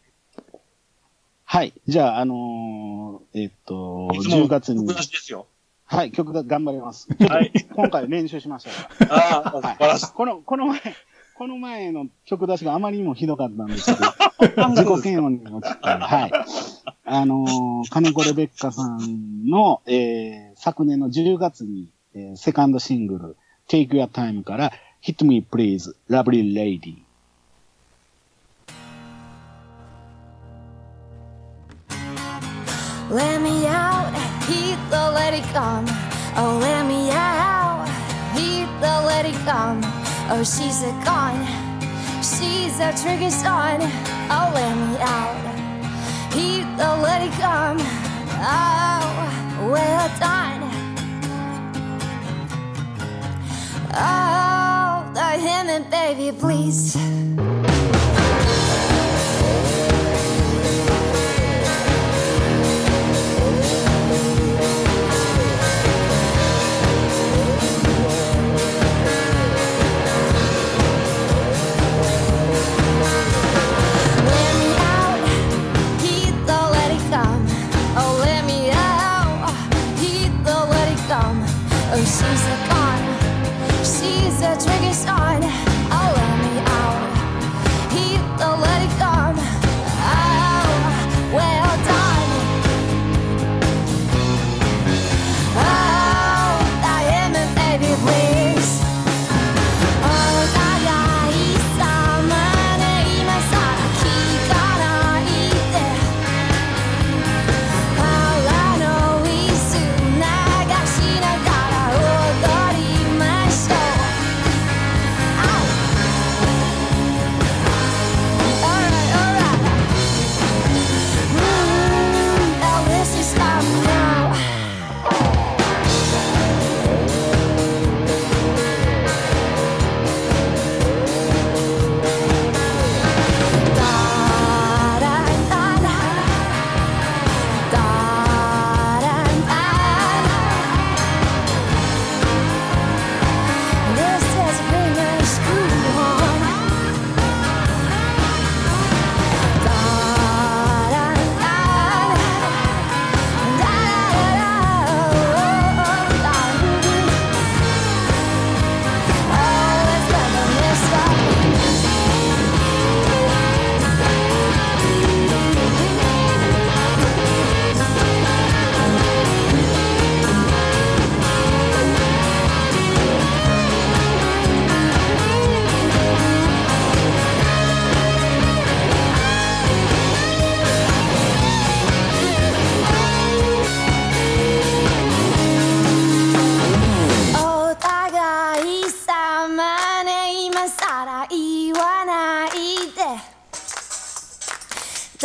[1.44, 1.72] はい。
[1.86, 5.46] じゃあ、あのーえっと、いつも10月に僕、なしですよ。
[5.84, 7.08] はい、曲が頑張ります。
[7.28, 7.52] はい。
[7.74, 9.16] 今回練習しましたから。
[9.16, 10.12] ああ、素晴らしい。
[10.12, 10.80] この、この前、
[11.36, 16.32] この前の曲出しがあまりにもひどかったんですけど、自己嫌悪に落ちて、はい。
[17.04, 23.36] あのー、金子レベッカさんの、えー、昨年の10月に、えーセカンドシングル、
[23.68, 27.02] Take Your Time から、Hit Me Please, Lovely Lady。
[33.10, 34.12] Let me out,
[34.48, 35.86] heat the let it come.
[36.36, 37.86] Oh, let me out,
[38.34, 39.80] heat the let it come.
[40.28, 41.46] Oh, she's a gone,
[42.20, 43.80] she's a tricky son.
[44.28, 45.38] Oh, let me out,
[46.32, 47.78] heat the let it come.
[48.42, 50.65] Oh, well done.
[53.98, 56.96] Oh, the him and baby, please.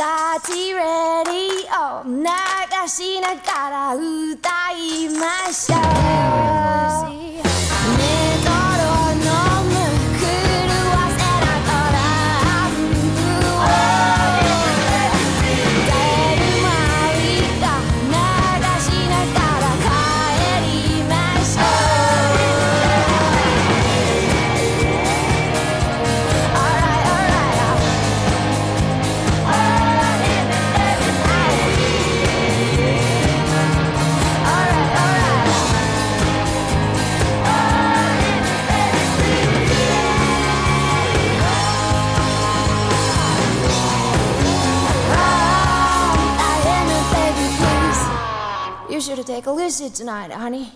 [0.01, 0.07] タ
[0.39, 0.79] ッチレ
[1.25, 2.25] ディを流
[2.87, 5.75] しながら歌いましょ
[7.07, 7.10] う。
[49.01, 50.67] You should take a lucid tonight, honey.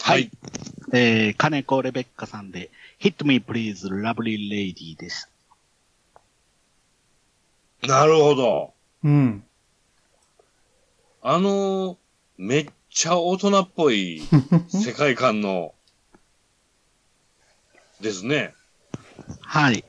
[0.00, 0.30] はい。
[0.94, 2.70] えー、金子レベッカさんで、
[3.02, 5.28] Hit Me Please Lovely Lady です。
[7.82, 8.72] なるほど。
[9.04, 9.44] うん。
[11.20, 11.96] あのー
[12.38, 14.22] めっちゃ大人っぽい
[14.70, 15.74] 世界観の、
[18.00, 18.54] ですね。
[19.40, 19.84] はい。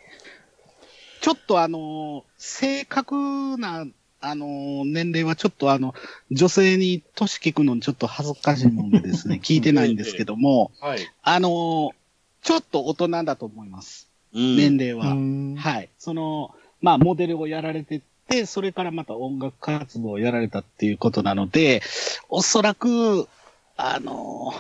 [1.22, 3.15] ちょっとあのー正確
[3.58, 3.86] な、
[4.22, 5.94] あのー年齢はちょっとあの、
[6.32, 11.00] 女性に年聞くのにちょっと恥ずかしいもんでですね、 聞いてないんですけども、はい。
[11.22, 11.89] あのー
[12.44, 14.10] ちょっと大人だと思います。
[14.34, 15.13] うん年齢は。
[15.13, 15.89] うんはい。
[16.00, 21.84] その、まあ、モデルをやられてて、それからまた音楽活動をやられたっていうことなので、
[22.30, 23.28] おそらく、
[23.78, 24.54] あの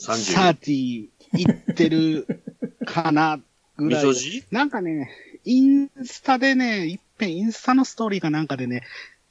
[0.00, 0.54] ー、30。
[0.54, 2.43] 30いってる
[2.84, 3.40] かな、
[3.76, 4.04] ぐらい。
[4.50, 5.10] なんかね、
[5.44, 8.82] インスタでね、いっぺんインスタのストーリーかなんかでね、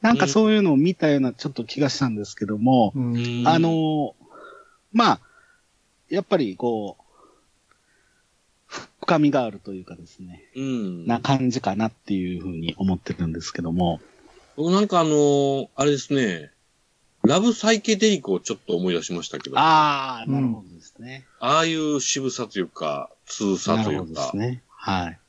[0.01, 3.43] なんかそういうのを見たようなちょっと気がしたんですけども、うん。
[3.47, 4.13] あのー
[4.91, 5.19] まあ、
[6.09, 7.03] やっぱりこう、
[8.99, 11.07] 深みがあるというかですね、うん。
[11.07, 14.01] な感じかなっていうふうに思ってるんですけども、
[14.55, 16.51] 僕なんかあのーあれですね、
[17.23, 21.25] ラブサイケデリコをちょっと思い出しましたけど、あああ、なるほどですね。
[21.39, 24.63] あいう渋さというか、通さなというかです、ね。
[24.69, 25.19] はい。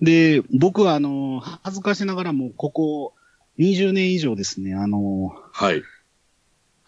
[0.00, 3.14] で、僕はあの、恥ずかしながらもうここ
[3.58, 5.82] 20年以上ですね、あの、はい。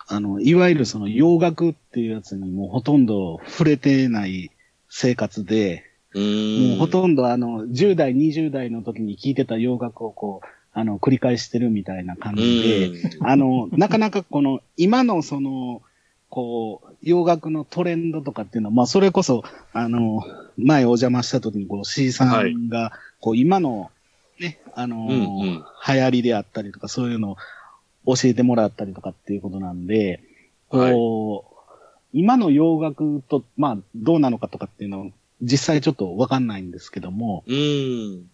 [0.07, 4.51] あの、いわゆるその洋楽っていうやつにもうほとんど触れてない
[4.88, 6.18] 生活で、う。
[6.18, 15.83] もうほとんどあの、10代、20代の時に聴いてた洋楽をこう、あの、繰り返してるみたいな感じで、うんあの、なかなかこの、今のその、
[16.35, 20.25] こう、洋楽のトレンドとかっていうのは、まあ、それこそ、あの、
[20.59, 23.92] 前お邪魔した時に、こう、C さんが、こう、今の、
[24.40, 25.64] ね、あの、うんうん。
[25.87, 27.37] 流行りであったりとか、そういうの
[28.05, 30.25] を教えてもらったりとかっていうことなんで、
[30.68, 31.79] こう、
[32.12, 38.29] 今の洋楽と、まあ、どうなのかとかっていうのを、実際ちょっとわかんないんですけども、うん。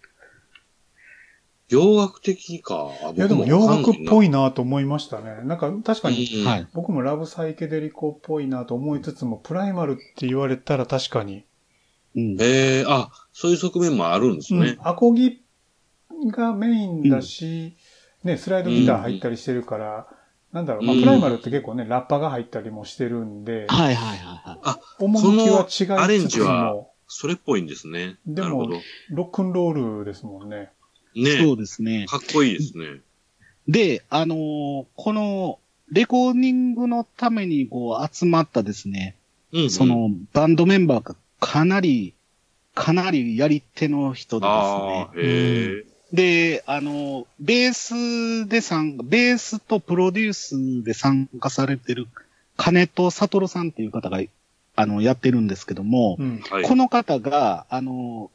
[1.71, 2.91] 洋楽的か。
[3.03, 5.43] あいやでも洋楽っいぽいなと思いましたね。
[5.45, 6.29] なんか確かに。
[6.75, 11.45] 僕もラブサイケデリコっぽいなと思いつつも、プライマルって言われたら確かに。
[12.17, 12.37] うん。
[12.41, 14.77] ええあ、そういう側面もあるんですね。
[14.81, 14.89] うん。
[14.89, 15.43] アコギ
[16.33, 17.77] がメインだし、
[18.25, 20.07] ね、スライドギター入ったりしてるから、
[20.53, 25.05] なんだろう、まあうんプライマルって結構ね、ラッパが入ったりもしてるんで、はいはいはいはい。
[25.05, 28.17] 趣は違いつつンジはも、それっぽいんですね。
[28.27, 28.77] でもなるほど。
[29.11, 30.71] ロックンロールですもんね。
[31.15, 32.07] ねそうですね。
[32.09, 33.01] かっこいいですね。
[33.69, 35.59] で、あのーこの、
[35.93, 39.17] レコーディングのためにこう集まったですね、
[39.53, 39.71] うん、うん。
[39.71, 42.15] そ、のバンドメンバーがかなり、
[42.75, 45.91] かなりやり手の人でですあね。
[46.13, 47.73] で、あの、ベー
[48.45, 52.09] スで参加、ベースとプロデュースで参加されてる
[52.57, 54.21] 金戸悟さんっていう方が、
[54.77, 56.41] あの、やってるんですけども、うん。
[56.51, 56.65] はい。
[56.65, 58.31] この方が、あの、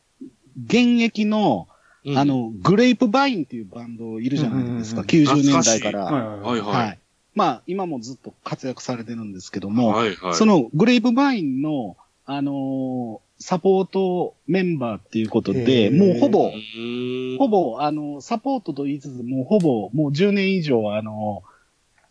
[0.65, 1.67] 現役の、
[2.05, 6.05] うんあ、の、グレープバインっていうバンドいるじゃないですか、うん90年代かはいら。
[6.05, 6.61] はいはいい。
[6.61, 6.97] はははいい。
[7.33, 10.33] まあ、今もずっと活躍されてるんですけども、はいはい。
[10.35, 21.43] そのグレープバインの、あのーサポートメンバーっていうことへで、ーもうほぼう、ーん、ほぼ、あの、サポートと言いつつ、もうほぼ、もう10年以上、あの、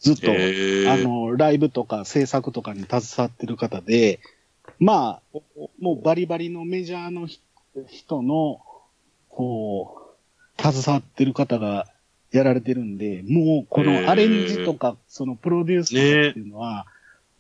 [0.01, 0.31] ずっと。
[0.31, 4.21] あの、ライブとか制作とかに携わってる方で、
[4.79, 5.39] まあ、
[5.81, 7.41] もうバリバリのメジャーのひ
[7.89, 8.61] 人の、
[9.35, 10.15] こ
[10.59, 11.87] う、携わってる方が
[12.31, 16.87] やられてるんで、もうこのアレンジとか、そのプロデュースとかっていうのは、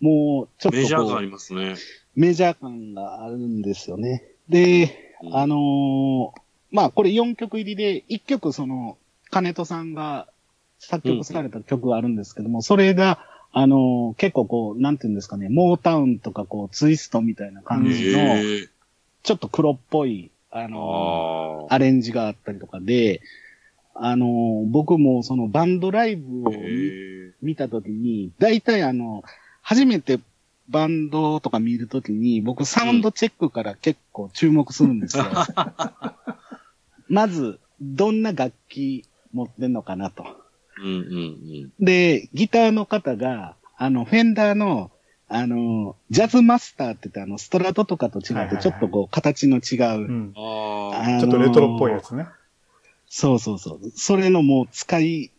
[0.01, 1.77] もうちょっとメジャー感ありますね。
[2.17, 4.25] メジャー感があるんですよね。
[4.49, 6.41] で、うんあのー
[6.75, 8.99] まあ、これ4曲入りで、1曲その、
[9.31, 10.27] 金戸さんが
[10.81, 13.21] 作曲された曲があるんですけども、それが、
[13.53, 18.35] あの、結構こう、なんていうんですかね、モータウンとかこう、ツイストみたいな感じの。
[19.23, 23.21] ちょっと黒っぽい、あの、あアレンジがあったりとかで、
[23.95, 26.49] あの、僕もそのバンドライブあ。
[26.49, 26.53] を。
[27.43, 29.23] 見たときに、大体あの、
[29.61, 30.19] 初めて
[30.69, 35.25] バンドとか見るときに、僕サウンドチェックから結構注目するんですよ。
[37.09, 40.25] まず、どんな楽器持ってんのかなと。
[40.79, 44.91] うんうんで、ギターの方が、あの、フェンダーの、
[45.29, 50.33] あの、ジャズマスターって言ってあの、ストラトとかと違って、はいはいはいちょっとこう、形の違う、うん。
[50.37, 52.29] あちょっとレトロっぽいやつね。
[53.07, 53.91] そうそうそう。
[53.95, 55.31] それのもう使い、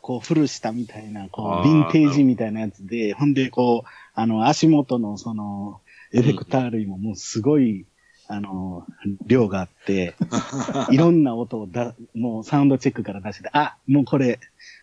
[0.00, 5.80] こう、古したみたいな、こう、ヴィンテージみたいなやつで、ほんで、こう、あの、足元のその、
[6.12, 7.86] エフェクター類ももうすごい、
[8.26, 8.86] あの、
[9.26, 10.14] 量があって、
[10.90, 14.40] いろんな音をだ、もうサウンドチェックから出して、あ、もうこれ、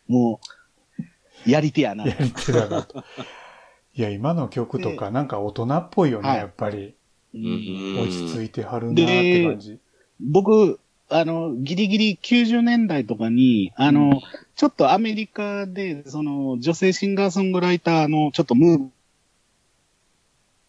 [0.08, 0.40] も
[1.46, 2.06] う、やり手やな。
[2.06, 3.04] やり手だなと。
[3.96, 6.94] いや、今の曲とかなんか大人っぽいよね、はいやっぱり。
[7.34, 9.80] うん落ち着いてはるなって感じ。
[10.22, 10.80] 僕、
[11.10, 14.22] あの、ギリギリ90年代とかに、あの、
[14.56, 18.78] ちょっとアメリカで、その、女性シンガーソングライターの、ちょっとムー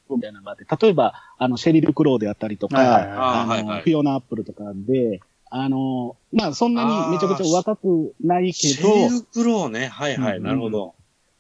[0.08, 9.86] ブ、みたいなのがあって、例えば、あの、シェリル・クローであったりとか、はいはいはいあの、はいはいフィオナ・アップルとかで、あの、まあ、そんなにめちゃくちゃ若くないけど、シェルクローね。
[9.86, 10.38] はいはい。
[10.38, 10.94] うんなるほど。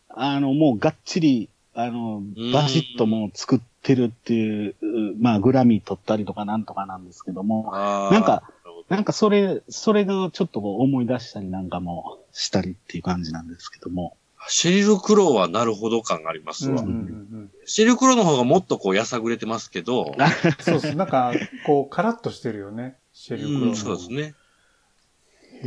[0.08, 4.74] あの、もうがっちり、あのん、バシッともう作ってるっていう、
[5.20, 7.70] まあ、グラミー取ったりとかなんとかなんですけども、
[8.10, 8.42] なんか、
[8.88, 14.16] なんかそれ、それがちょっとこう思い出したりなんかもしたりっていう感じなんですけども。
[14.48, 16.82] シェリル・クローはなるほど感がありますわ。
[16.82, 21.32] うんうんうんシェリル・クローの方がもっとこう、やさぐれてますけど、う んそうそう、なんか、
[21.64, 22.96] こう、カラッとしてるよね。
[23.12, 24.36] シェリークローのうん、そうですね。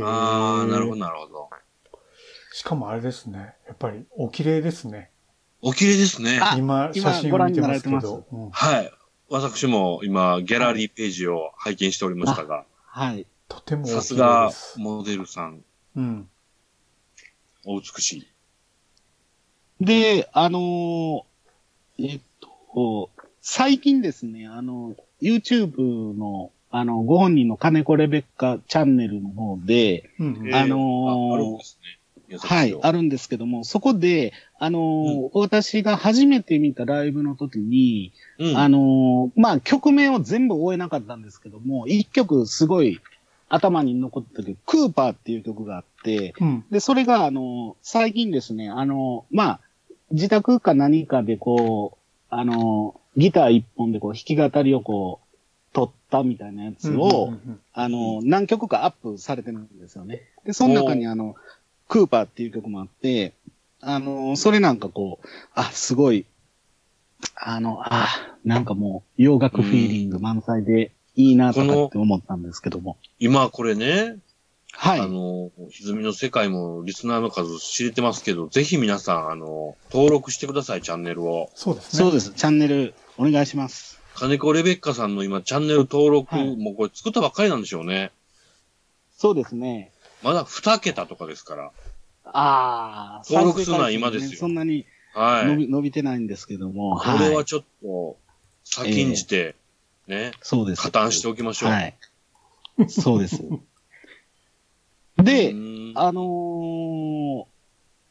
[0.02, 1.50] ああ、なるほど、なるほど。
[2.52, 3.54] しかもあれですね。
[3.66, 5.10] やっぱり、お綺麗ですね。
[5.62, 6.40] お綺麗ですね。
[6.40, 8.26] あ今、今写真を見てますけご覧にならど。
[8.32, 8.92] うんはい。
[9.28, 13.26] 私も今、ギャラリーページを拝見しておりましたが、はい。
[13.48, 14.50] とてもさすが。
[14.76, 15.62] モデルさん、
[15.96, 16.28] うん。
[17.64, 19.84] お美しい。
[19.84, 21.22] で、あのー
[21.98, 31.99] えっと、最近ですね、あの、YouTube の、あの、ご本人の金子レベッカチャンネルの方で、うんあのーああるんですね。
[32.38, 38.56] はい、町あるんですけども、そこで、あのー私が初めて見たライブの時に、うん。
[38.56, 43.00] あのーまあ、曲名を全部終えなかったんですけども、一曲すごい
[43.48, 46.64] 頭に残ってる、クーパーっていう曲があって、うん。
[46.70, 49.60] で、それが、あのー最近ですね、あのーまあ、
[50.12, 60.22] 自宅か何かでこう、あのーギター一本でこう、弾き語りをこう、撮ったみたいなやつを、うんうんあのー何曲かアップされてるんですよね。
[60.44, 61.34] で、その中にあの、
[61.90, 63.34] クーパーっていう曲もあって、
[63.80, 66.24] あのーそれなんかこう、あ、すごい、
[67.34, 68.06] あの、あ、
[68.44, 72.96] なんかもう、洋楽フィーリング満載でいいなとかって思ったんですけども。
[73.18, 74.18] 今これね、
[74.72, 75.00] はい。
[75.00, 81.50] あの、歪みの世界もリスナーの数知れてますけど、ぜひ皆さん、あの、登録してください、チャンネルを。
[81.56, 81.98] そうですね。
[81.98, 82.30] そうです。
[82.30, 84.00] チャンネルお願いします。
[84.14, 88.12] 金子レベッカさんの今、チャンネル登録、はいもうこれ作ったばっかりなんでしょうね。
[89.16, 89.90] そうですね。
[90.22, 91.72] まだ2桁とかですから。
[92.24, 95.46] ああ、登録数は再生回数今ですよそんなにはい。
[95.46, 96.98] 伸び,、伸びてないんですけども。
[96.98, 97.36] これは。
[97.36, 98.16] はいちょっと、
[98.64, 99.56] 先んじて、
[100.06, 100.82] ね、そうです。
[100.82, 101.70] 加担しておきましょう。
[101.70, 101.96] はい。
[102.88, 103.42] そうです。
[105.18, 105.50] で
[105.94, 107.44] あのー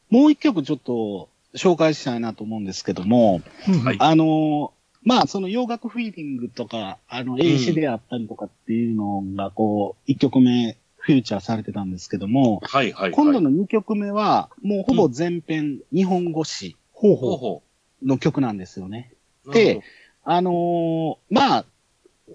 [0.09, 4.71] もう一曲ちょっと紹介したいなと思うんですけども、うんはいあのー
[5.03, 13.11] まあ、その洋楽フィーリングとか、あの、英詞であったりとかっていうのが、こう、一曲目、フューチャーされてたんですけども、はいはいはい。
[13.11, 17.63] 今度の二曲目は、もうほぼ全編日本語詞ほうほほうほ
[18.03, 19.11] の曲なんですよね。
[19.45, 19.51] う。
[19.51, 19.81] で
[20.23, 21.65] あのーまあ、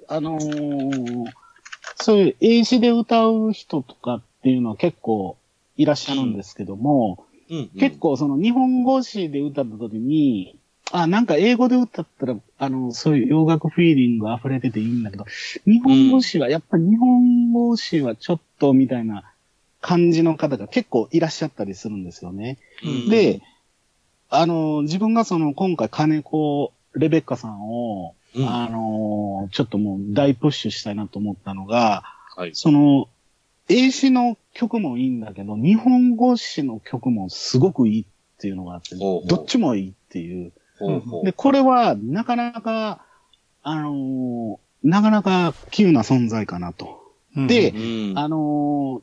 [0.09, 1.25] あのー
[1.97, 5.37] そういう英詞で歌う人とかっていうのは結構
[5.77, 10.59] いらっしゃるんですけども、ほど、うんうん結構その日本語詞で歌った時に、
[10.93, 15.25] あ、なんか英語で歌ったら、あの、そういう洋楽フィーリング溢れてていいんだけど、
[15.67, 19.25] 日本語詞は、やっぱり日本語詞はちょっとみたいな
[19.81, 22.59] 感じの方が結構いらっしゃったりするんですよね。
[22.83, 23.43] うんで、
[24.31, 32.03] あの、自分がその今回金子レベッカさんを、うんあの、ちょっともう大プッシュしたいなと思ったのが、
[32.37, 32.55] はい。
[32.55, 33.09] その、
[33.69, 38.05] 英詞の曲もいいんだけど、日本語詞の曲もすごくいいっ
[38.39, 40.53] ていうのがあって、ほうほうどっちもいいっていう。
[40.79, 43.05] ほうほうで、これはなかなか、
[43.63, 47.04] あのーなかなか急な存在かなと。
[47.37, 47.47] う。
[47.47, 49.03] でうんあのー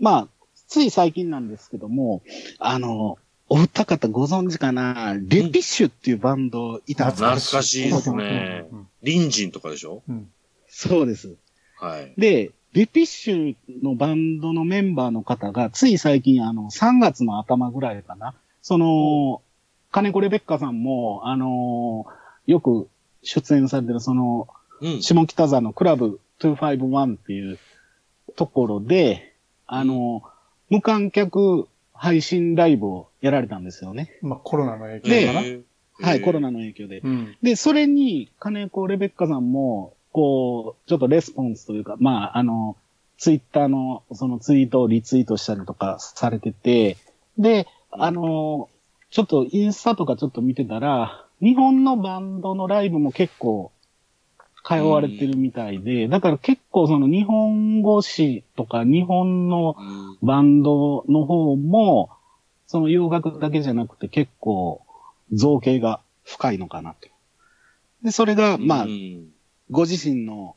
[0.00, 0.28] まあ、
[0.68, 2.22] つい最近なんですけども、
[2.58, 10.02] あのーお二方ご存知かなレピッシュっていうバンドいたんですよ懐かしいですねうんリンジンとかでしょ？
[10.06, 10.28] うん
[10.68, 11.34] そうです。
[11.80, 12.12] はい。
[12.18, 18.34] で、レピッシュのバンドのメンバーの方が、つい最近、あの、3月の頭ぐらいかな。
[18.60, 19.40] その、
[19.90, 22.04] 金子レベッカさんも、あの
[22.46, 22.88] よく
[23.22, 24.46] 出演されてる、その、
[24.82, 25.02] うん。
[25.02, 27.58] 下北沢のクラブ251っていう
[28.38, 29.34] ところで、
[29.66, 30.22] あの、
[30.70, 34.16] 無観客配信ライブをやられたんですよね。
[34.22, 35.32] まあコロナの影で響か
[36.04, 36.10] な。
[36.10, 36.38] はい、コロ。
[36.38, 37.00] ナの影響で。
[37.00, 37.36] うん。
[37.42, 42.76] で、それに、金子レベッカさんも、こう、ちょっとレスポンスというか、まあ、あの、
[43.16, 46.96] ツイッターのそのツイートをリツイートしたりとかされてて、
[47.36, 48.68] で、あの、
[49.10, 53.72] ちょっとインスタとかちょっと見てたら、日本のバンドのライブも結構
[54.68, 62.10] 通われてるみたいで、だから結構その日本語詞とか日本のうんバンドの方も、
[62.66, 64.82] その洋楽だけじゃなくて結構
[65.32, 67.08] 造形が深いのかなと。
[68.02, 69.28] で、それが、まあう、ん
[69.70, 70.56] ご自身の、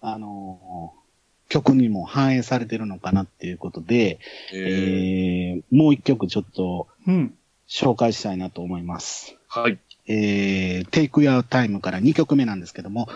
[0.00, 1.04] あのー
[1.50, 4.18] 曲にも反映されてるのかなっていうことで、
[4.52, 7.34] えー、もう一曲ちょっとうん。
[7.68, 9.36] 紹介したいなと思います。
[9.48, 9.78] はい。
[10.06, 13.08] えー、Take Your Time から2曲目なんですけども、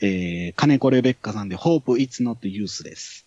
[0.00, 3.24] えー、金子レベッカさんで Hope It's Not Useless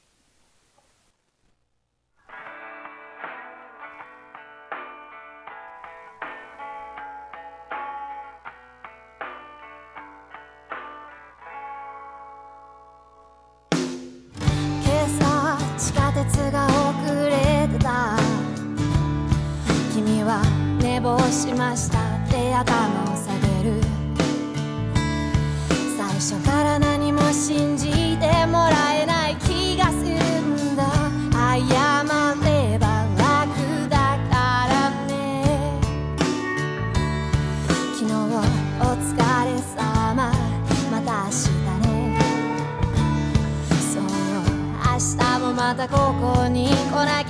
[46.24, 47.23] ここに来ない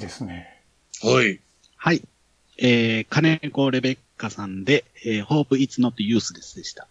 [0.00, 0.60] ですね。
[1.02, 1.40] はい。
[1.76, 2.02] はい。
[2.58, 6.88] えー、金子レベッカさんで、えー、Hope It's Not Useless でした。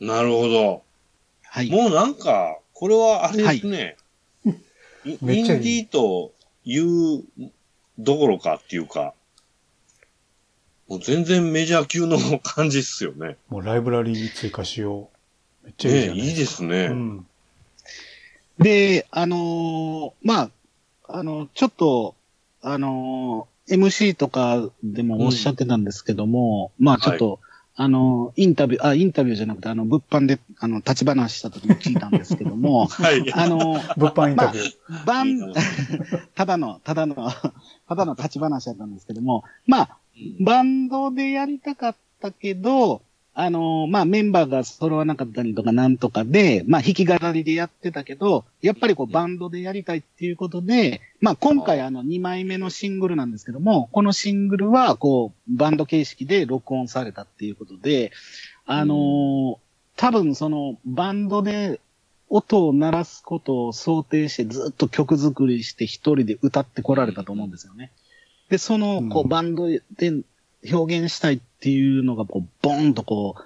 [0.00, 0.82] なるほど。
[1.42, 1.70] はい。
[1.70, 3.96] もうなんか、これはあれですね。
[5.04, 6.32] イめっちゃいいインディーと
[6.64, 7.24] いう
[7.98, 9.14] どころかっていうか、
[10.88, 13.36] もう全然メジャー級の感じっすよね。
[13.48, 15.10] もうライブラリーに追加しよ
[15.62, 15.66] う。
[15.66, 16.38] めっちゃいいじねいいゃないでか。
[16.40, 16.84] ですすね。
[16.86, 17.26] うん。
[18.58, 20.50] で、あのーまあ、
[21.08, 22.14] あの、ちょっと、
[22.62, 27.40] あのー MC とかでもおっしゃってたんですけども、まあちょっと、
[27.76, 33.32] あの、インタビュー、あ、インタビューじゃなくて、あの、物販で、あの、立ち話した時に聞いたんですけども、 はい。
[33.32, 35.04] あの、物販インタビュー。
[35.06, 35.54] バンいいな、
[36.36, 37.32] ただの、ただの、
[37.88, 39.96] ただの立ち話だったんですけども、まあ、
[40.40, 43.02] バンドでやりたかったけど、
[43.36, 58.12] あの、まあ、メンバーが揃わなかったりとかなんとかで、まあ、弾き語りでやってたけど、やっぱりこう、バンドでやりたいっていうことで、まあ、今回あの、2枚目のシングルなんですけども、このシングルは、こう、バンド形式で録音されたっていうことで、
[58.66, 59.58] あの、
[59.96, 61.80] 多分その、バンドで
[62.28, 67.90] 音を鳴らすことを想定してずっと曲作りして一人で歌ってこられたと思うんですよね。
[68.48, 69.26] で、その、こうん。
[69.26, 69.82] う、バンドで
[70.72, 73.42] 表現したいっていうのが、こう、ボーンとこう、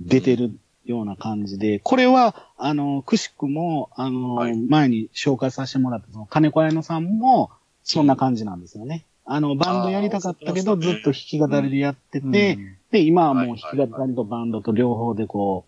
[0.00, 7.50] 出てるような感じで、これは、あの、くしくも、あの、はい前に紹介させてもらった、その、金子彩乃さんも、
[7.82, 9.04] そんな感じなんですよね。
[9.26, 15.64] あの、バンドやりたかったけど、ずっと弾き語りでやってて、うんで、今はもうはい弾き語りとバンドと両方でこ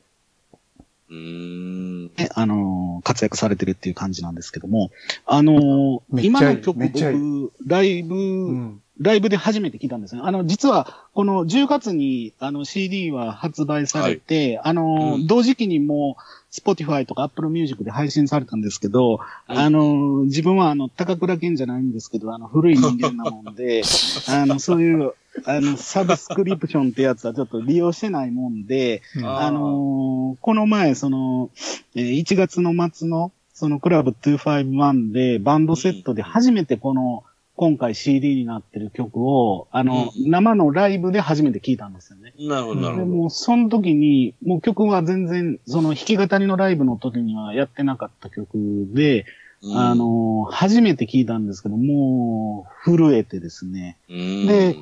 [1.08, 2.06] うーん。
[2.06, 4.90] う、ね、あのー活躍されてるっていう感じなんですけども、
[5.26, 8.82] あのーめっちゃいい今の曲めっちゃいい僕、ライブ、うん。
[8.98, 10.26] ライブで初めて聞いたんですよ。
[10.26, 15.26] あの、実は、この10月に、あの、CD は発売されて、あの、うん。
[15.26, 23.82] 同時期にもう、Spotify とか Apple Music で配信されたんですけど、うんあの、自分はあの、高倉健じゃないんですけど、あの、古い人間なもんで、
[24.28, 25.12] あの、そういう、
[25.44, 29.26] あの、サブスクリプションってやつはちょっと利用してないもんで、うん。
[29.26, 31.50] ああのーこの前、その、
[31.94, 37.24] えー1月の末の、そのクラブ251で、バンドセットで初めてこの、
[37.56, 42.34] 今回 CD になってる曲を、あの、うん生のライブで初めて聞いたんですよね。
[42.38, 43.16] なるほど、なるでほど。
[43.16, 49.24] もう、その時に、もう曲は全然、その弾き語りのライブの時にはやってなかった曲で、
[49.62, 53.96] うんあ、のー初めて聞いたんですけど、もう、震えてですね。
[54.08, 54.76] うんで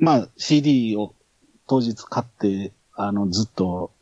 [0.00, 1.14] まあ、CD を
[1.66, 3.92] 当日買って、あの、ずっと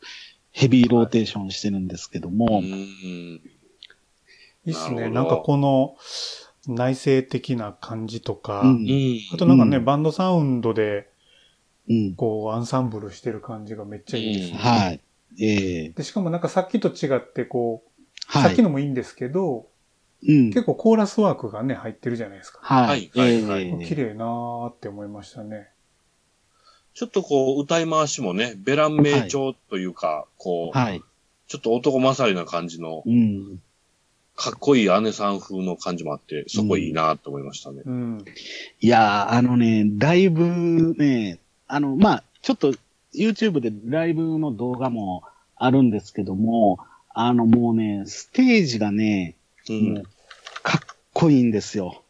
[0.51, 3.41] ヘビーローテーションしてるんですけども、うん
[4.67, 5.09] いいっすね。
[5.09, 5.95] なんかこの
[6.67, 9.19] 内省的な感じとか、うんうん。
[9.33, 11.09] あとなんかね、うんバンドサウンドで、
[11.89, 12.15] うん。
[12.15, 14.57] こう、アンサンブルしてる感じがめっちゃいいですね。
[14.57, 15.01] はい。
[15.39, 18.43] ええで、しかもなんかさっきと違って、こう、はい。
[18.43, 19.67] さっきのもいいんですけど、
[20.27, 20.47] うん。
[20.47, 22.59] 結構コーラスワークがね、入ってるじゃないですか。
[22.61, 23.11] はい。
[23.15, 25.69] はいはい綺麗なーって思いましたね。
[26.93, 31.03] ちょっとこう、歌い回しもね、ベラン名調というか、こう、はい。
[31.47, 33.61] ちょっと男勝りな感じの、うん。
[34.37, 37.81] かっこいい姉さん風の感じもあって、そこいいなと思いましたね。
[37.83, 38.25] うん。
[38.79, 42.73] いやー、あのね、だいぶね、あの、まあ、ちょっと
[43.15, 45.23] YouTube でライブの動画も
[45.55, 46.77] あるんですけども、
[47.09, 49.35] あのもうね、ステージがね、
[49.69, 50.03] うんもう、
[50.61, 52.03] かっこいいんですよ。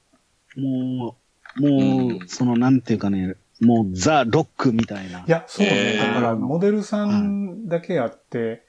[0.57, 1.15] も
[1.57, 5.19] う、もう、うんその、なんていうかね、もうザ・ロックみたいな。
[5.19, 5.71] いや、そうね。
[5.73, 8.63] えーだから、モデルさんだけあって、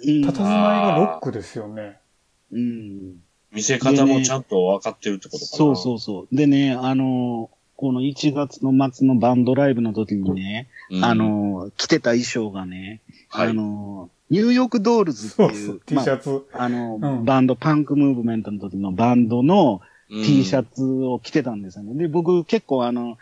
[0.00, 1.97] うん、佇まいがロックですよね。
[2.52, 3.22] うん。
[3.52, 5.56] 見せ方もちゃんと分かってるってことかな。
[5.56, 6.36] そうそうそう。
[6.36, 16.28] でね、あの、この1月の末のバンドライブの時にね、うんあ、の、着てた衣装がね、はいあの、ニューヨークドールズっていう、そうそう、T シャツ。
[16.52, 19.80] まあ、あの、うんバンド、パンクムーブメントの時のバンドの
[20.10, 21.94] うん T シャツを着てたんですよね。
[21.94, 23.16] で、僕結構あの、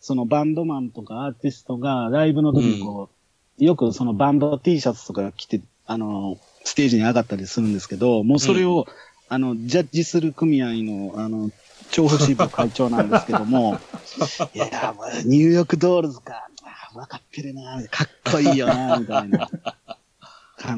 [0.00, 3.10] そのバンドマンとかアーティストがライブの時にこ
[3.58, 8.86] う、よくそのバンド T シャツとか着て、あの、ステージに上がったりするんですけど、もうそれを、
[9.28, 11.50] あの、ジャッジする組合の、あの、
[11.90, 13.76] 調布支部会長なんですけども、
[14.54, 19.48] いや、もうニューヨークドールズか、あ分かってるな、かっこいいよな、みたいな。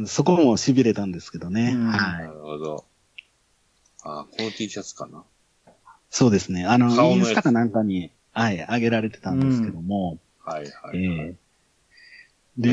[0.06, 1.72] そこも痺れたんですけどね。
[1.74, 2.26] うんなはい。
[2.26, 2.84] るほど。
[4.04, 5.24] あ、この T シャツかな。
[6.10, 6.66] そうですね。
[6.66, 11.28] あの、インスタかなんかに、はい、上げられてたんですけども、はいはい、えはい。
[11.28, 11.36] え
[12.58, 12.70] で、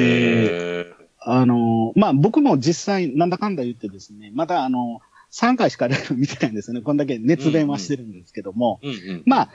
[0.91, 5.01] えあの、まあ、僕も実際、なんだかんだ言ってですね、まだあの、
[5.31, 6.81] 3回しかライブ見てないんですよね。
[6.81, 9.23] こんだけ熱弁はしてるんですけども、ー、うんうん。
[9.25, 9.49] まあ、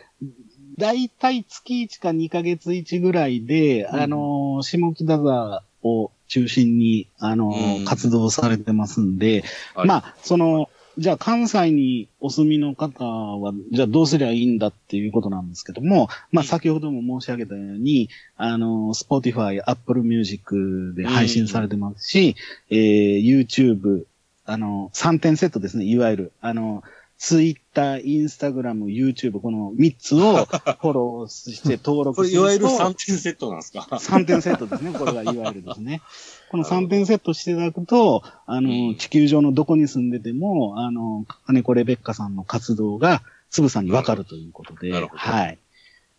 [0.79, 9.45] だいたい月1か2ヶ月1ぐらいで、うんあの、下北沢を中心に、あの、うん活動されてますんで、
[9.75, 22.37] はいまあ、その、じゃあ関西にお住みの方は、じゃあどうすりゃいいんだっていうことなんですけども、まあ先ほども申し上げたように、あの、Spotify、Apple Music で配信されてますし、
[22.71, 24.05] えー YouTube、
[24.45, 26.33] あの、3点セットですね、いわゆる。
[26.41, 26.83] あの、
[27.17, 30.45] Twitter、Instagram、YouTube、この3つを
[30.81, 32.43] フォローして登これ、録すると。
[32.43, 34.93] いわゆる3点セットなんですか？3点セットですね。
[34.93, 36.03] これがいわゆるですね。
[36.55, 38.89] この3点セットしていただくと、あうん。
[38.91, 45.59] の、地球上のどこに住んでても、あの、金子レベッカさんの活動がつぶさにわかるということで、はい。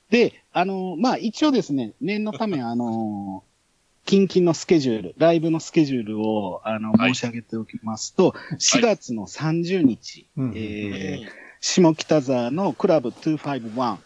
[0.10, 3.44] で、あの、まあ、一応ですね、念のため、 あの、
[4.06, 7.16] 近々のスケジュール、ライブのスケジュールを、あの、はい。
[7.16, 10.54] 申し上げておきますと、4月の30日、うん。
[10.54, 13.98] えー下北沢のクラブ251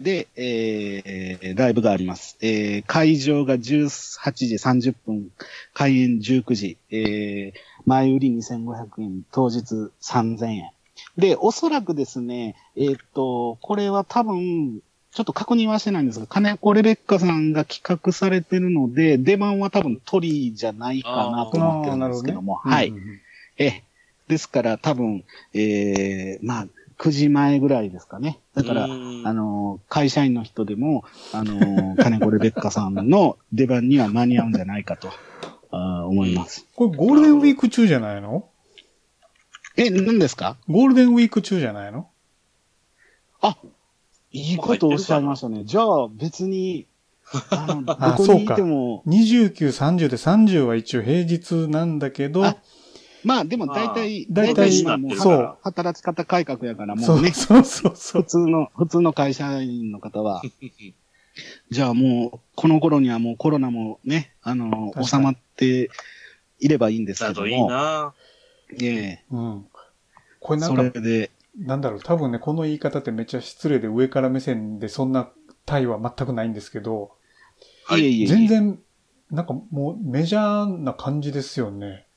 [0.00, 2.36] で、えーライブがあります。
[2.40, 5.30] えー会場が18時30分、
[5.74, 10.70] 開演19時、えー前売り2500円、当日3000円。
[11.16, 14.80] で、おそらくですね、えーっと、これは多分、
[15.10, 22.88] ちょっと確認はしてないんですが、金子レベッカさんが企画されてるので、出番は多分鳥じゃないかなと思ってるんですけども、はい。
[22.88, 23.20] うんうんうん
[23.60, 23.82] え、
[24.28, 26.66] ですから多分、えー、まあ、
[26.98, 28.40] 9時前ぐらいですかね。
[28.54, 35.08] だから、うんあの、会社員の人でも、あの、金子レベッカさんの出番には間に合うんじゃないかと、
[35.70, 36.66] あー思います。
[36.74, 38.48] これゴールデンウィーク中じゃないの？
[39.76, 40.56] え、何ですか？
[40.68, 42.08] ゴールデンウィーク中じゃないの？
[43.40, 43.56] あ、
[44.32, 45.62] いいことおっしゃいましたね。
[45.64, 46.86] じゃあ別に、
[47.50, 52.56] あの、 どあこにいても、29、30で30は一応平日なんだけど、あ
[53.24, 55.56] まあでも大体、まあ大体今もうそう。
[55.62, 58.22] 働き方改革やからもそううね、そうそうそう。
[58.22, 60.42] 普通の、普通の会社員の方は、
[61.70, 65.90] じゃあもう、この頃にはもうコロナもね、あの、収まって
[66.58, 68.14] いればいいんですけだといいども、な。
[68.80, 69.24] ええ。
[69.30, 69.66] うん。
[70.40, 75.30] これなそんかれ、で、なんだろう、多分ね、この言い方ってめっちゃ失礼で上から目線でそんな
[75.66, 77.12] 対は全くないんですけど、
[77.84, 78.26] はいいえいえいえ。
[78.26, 78.78] 全然、
[79.30, 82.07] なんかもうメジャーな感じですよね。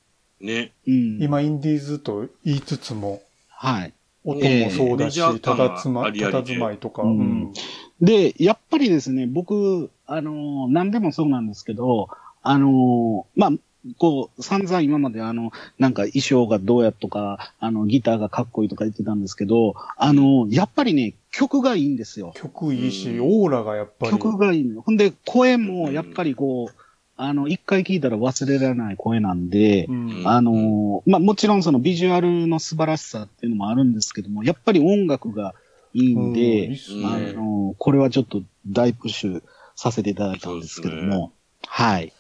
[0.42, 0.74] ね。
[0.88, 3.94] うん、今インディーズと言いつつも、はい。
[4.24, 7.54] 音もそうだし、えーたつま、たたずまいとか、うんうん
[8.02, 12.10] で、やっぱりですね、僕、あの、何でもそうなんですけど、
[12.42, 13.52] あの、まあ、
[14.00, 22.32] こう、散々今まであの、なんか衣装がどうやとか、あの、ギターがかっこいいとか言ってたんですけど、あの、やっぱりね、曲がいいんですよ。
[22.36, 24.12] 曲いいし、うんオーラがやっぱり。
[24.12, 24.82] 曲がいいの。
[24.82, 26.81] ほんで、声もやっぱりこう、
[27.24, 35.53] あの、一回聞いたら忘れられない声なんで、うんあの、まあ、もちろんそのビジュアルの素晴らしさっていうのもあるんですけども、やっぱり音楽が
[35.93, 37.34] いいんうんいいでっ、すあね。
[37.34, 39.43] の、これはちょっと大プッシュ
[39.76, 41.32] させていただいたんですけども、
[41.67, 42.11] はい。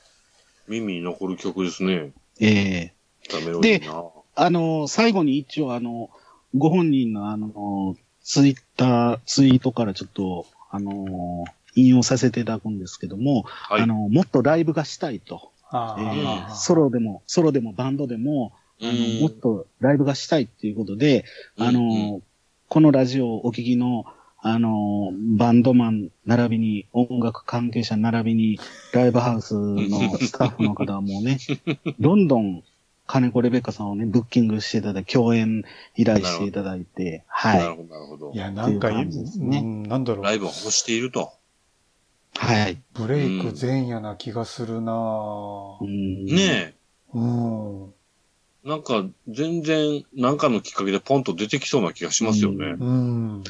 [0.67, 2.11] 耳に残る曲ですね。
[2.39, 4.03] ええーな。
[4.35, 6.11] あの、最後に一応あの、
[6.55, 11.45] ご本人のあの、ツイッター、ツイートからちょっと、あの、
[11.75, 13.81] 引用させていただくんですけども、はい。
[13.81, 15.51] あの、もっとライブがしたいと。
[15.69, 21.23] あえあーソロでも、ソロでもバンドでも、あの、うんもっとライブがしたいっていうことで、
[21.57, 22.21] あうんの、
[22.67, 24.05] このラジオをお聞きの、
[24.43, 28.59] あの、バンドマン、並びに、音楽関係者並びに、
[28.91, 31.37] ライブハウスのスタッフの方はもうね、
[31.99, 32.63] どんどん、
[33.05, 35.63] 金子レベッカさんをね、ブッキングしていただいて、共演
[35.95, 38.37] 依頼していただいて、はなるほど、なるほどい。
[38.37, 40.23] や、なんかねうん、なんだろう。
[40.23, 41.33] ライブを欲していると。
[42.35, 42.39] い。
[42.39, 42.81] はい。
[42.93, 46.75] ブレイク前夜な気がするなうぁんね
[47.13, 47.93] うん。
[48.65, 48.69] え。
[48.69, 52.75] なんか、全然、なんかのきっかけでポンと出てきそうな気がしますよね。
[52.79, 53.43] うん。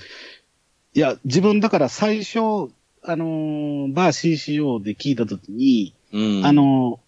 [0.94, 2.72] いや、自分だから最初、
[3.04, 6.46] あのーバー CCO で聞いたときに、うん。
[6.46, 7.00] あ、の、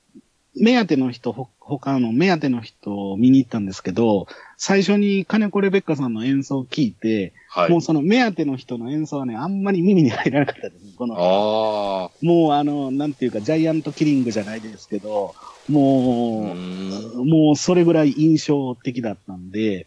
[0.56, 4.28] 目当ての人、ほ他の目当ての人を見に行ったんですけど、
[4.66, 7.70] 最初に金子レベッカさんの演奏を聞いて、はい。
[7.70, 10.96] もうその目当ての人の演奏はね、あんまり耳に入らなかったです。
[10.96, 12.12] この、ああ。
[12.22, 15.36] もうあの、なんていうか、ジャイアントキリングじゃないですけど、
[15.68, 17.30] うもう、ん。
[17.30, 19.86] もうそれぐらい印象的だったんで、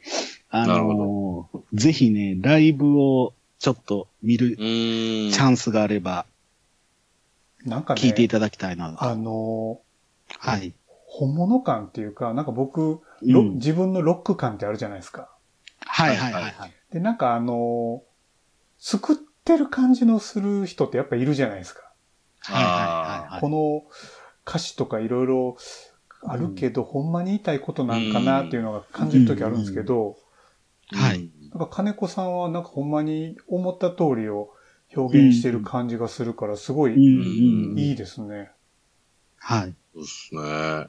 [0.51, 4.57] あの、ぜひね、ライブをちょっと見るうん。
[4.57, 6.27] チャンスがあれば、
[7.65, 9.03] なんかね、聞いていただきたいなと。
[9.03, 9.81] あの
[10.39, 10.75] はい。
[11.07, 15.31] 本物感っていうか、なんか僕、ロうん自分のロック感ってあるじゃないですか。
[15.81, 16.73] はいはいはいはい。
[16.93, 18.03] で、なんかあの
[18.79, 21.93] 作ってる感じのする人ってやっぱいるじゃないですか。
[22.41, 23.41] はいはいはいはい。
[23.41, 23.83] この
[24.47, 25.57] 歌詞とかいろいろ
[26.23, 30.17] あるけど、ほんまに言いたいことなんかなっていうのが感じる時あるんですけど、
[30.93, 31.31] はい。
[31.51, 34.51] なんか金子さんはなんかほんまに思った通りを
[34.95, 37.79] 表現してる感じがするから、すごいうんうんうん。
[37.79, 38.51] いいですね。
[39.39, 39.75] はい。
[39.95, 40.89] そうですね。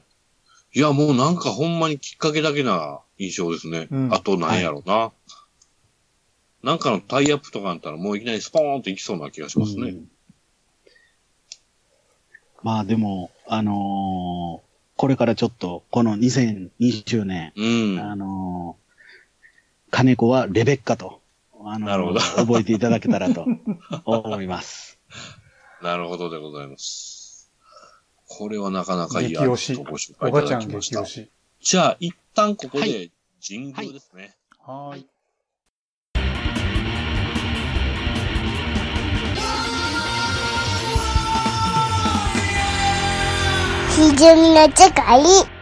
[0.78, 3.88] いや、もうなんかほんまにきっかけだけな印象ですね。
[3.90, 5.10] うんあとなんやろな。
[6.62, 9.90] なんかのタイアップとかあったらもういきなりスポーンといきそうな気がしますね。
[9.90, 10.08] うん
[12.62, 18.00] まあでも、あのーこれからちょっと、この2020年、うん。
[18.00, 21.20] あのー金子はレベッカと、
[21.64, 23.46] あのーなるほど覚えていただけたらと
[24.04, 24.98] 思います。
[25.82, 27.07] なるほどでございます。
[28.38, 31.04] これはなかなかいいアーティストをご紹介いたおばちゃんだきました。
[31.60, 33.10] じゃあ、一旦ここはで
[33.44, 34.36] 神宮ですね。
[34.60, 35.06] はーい。
[43.96, 45.57] ひじゅみの世界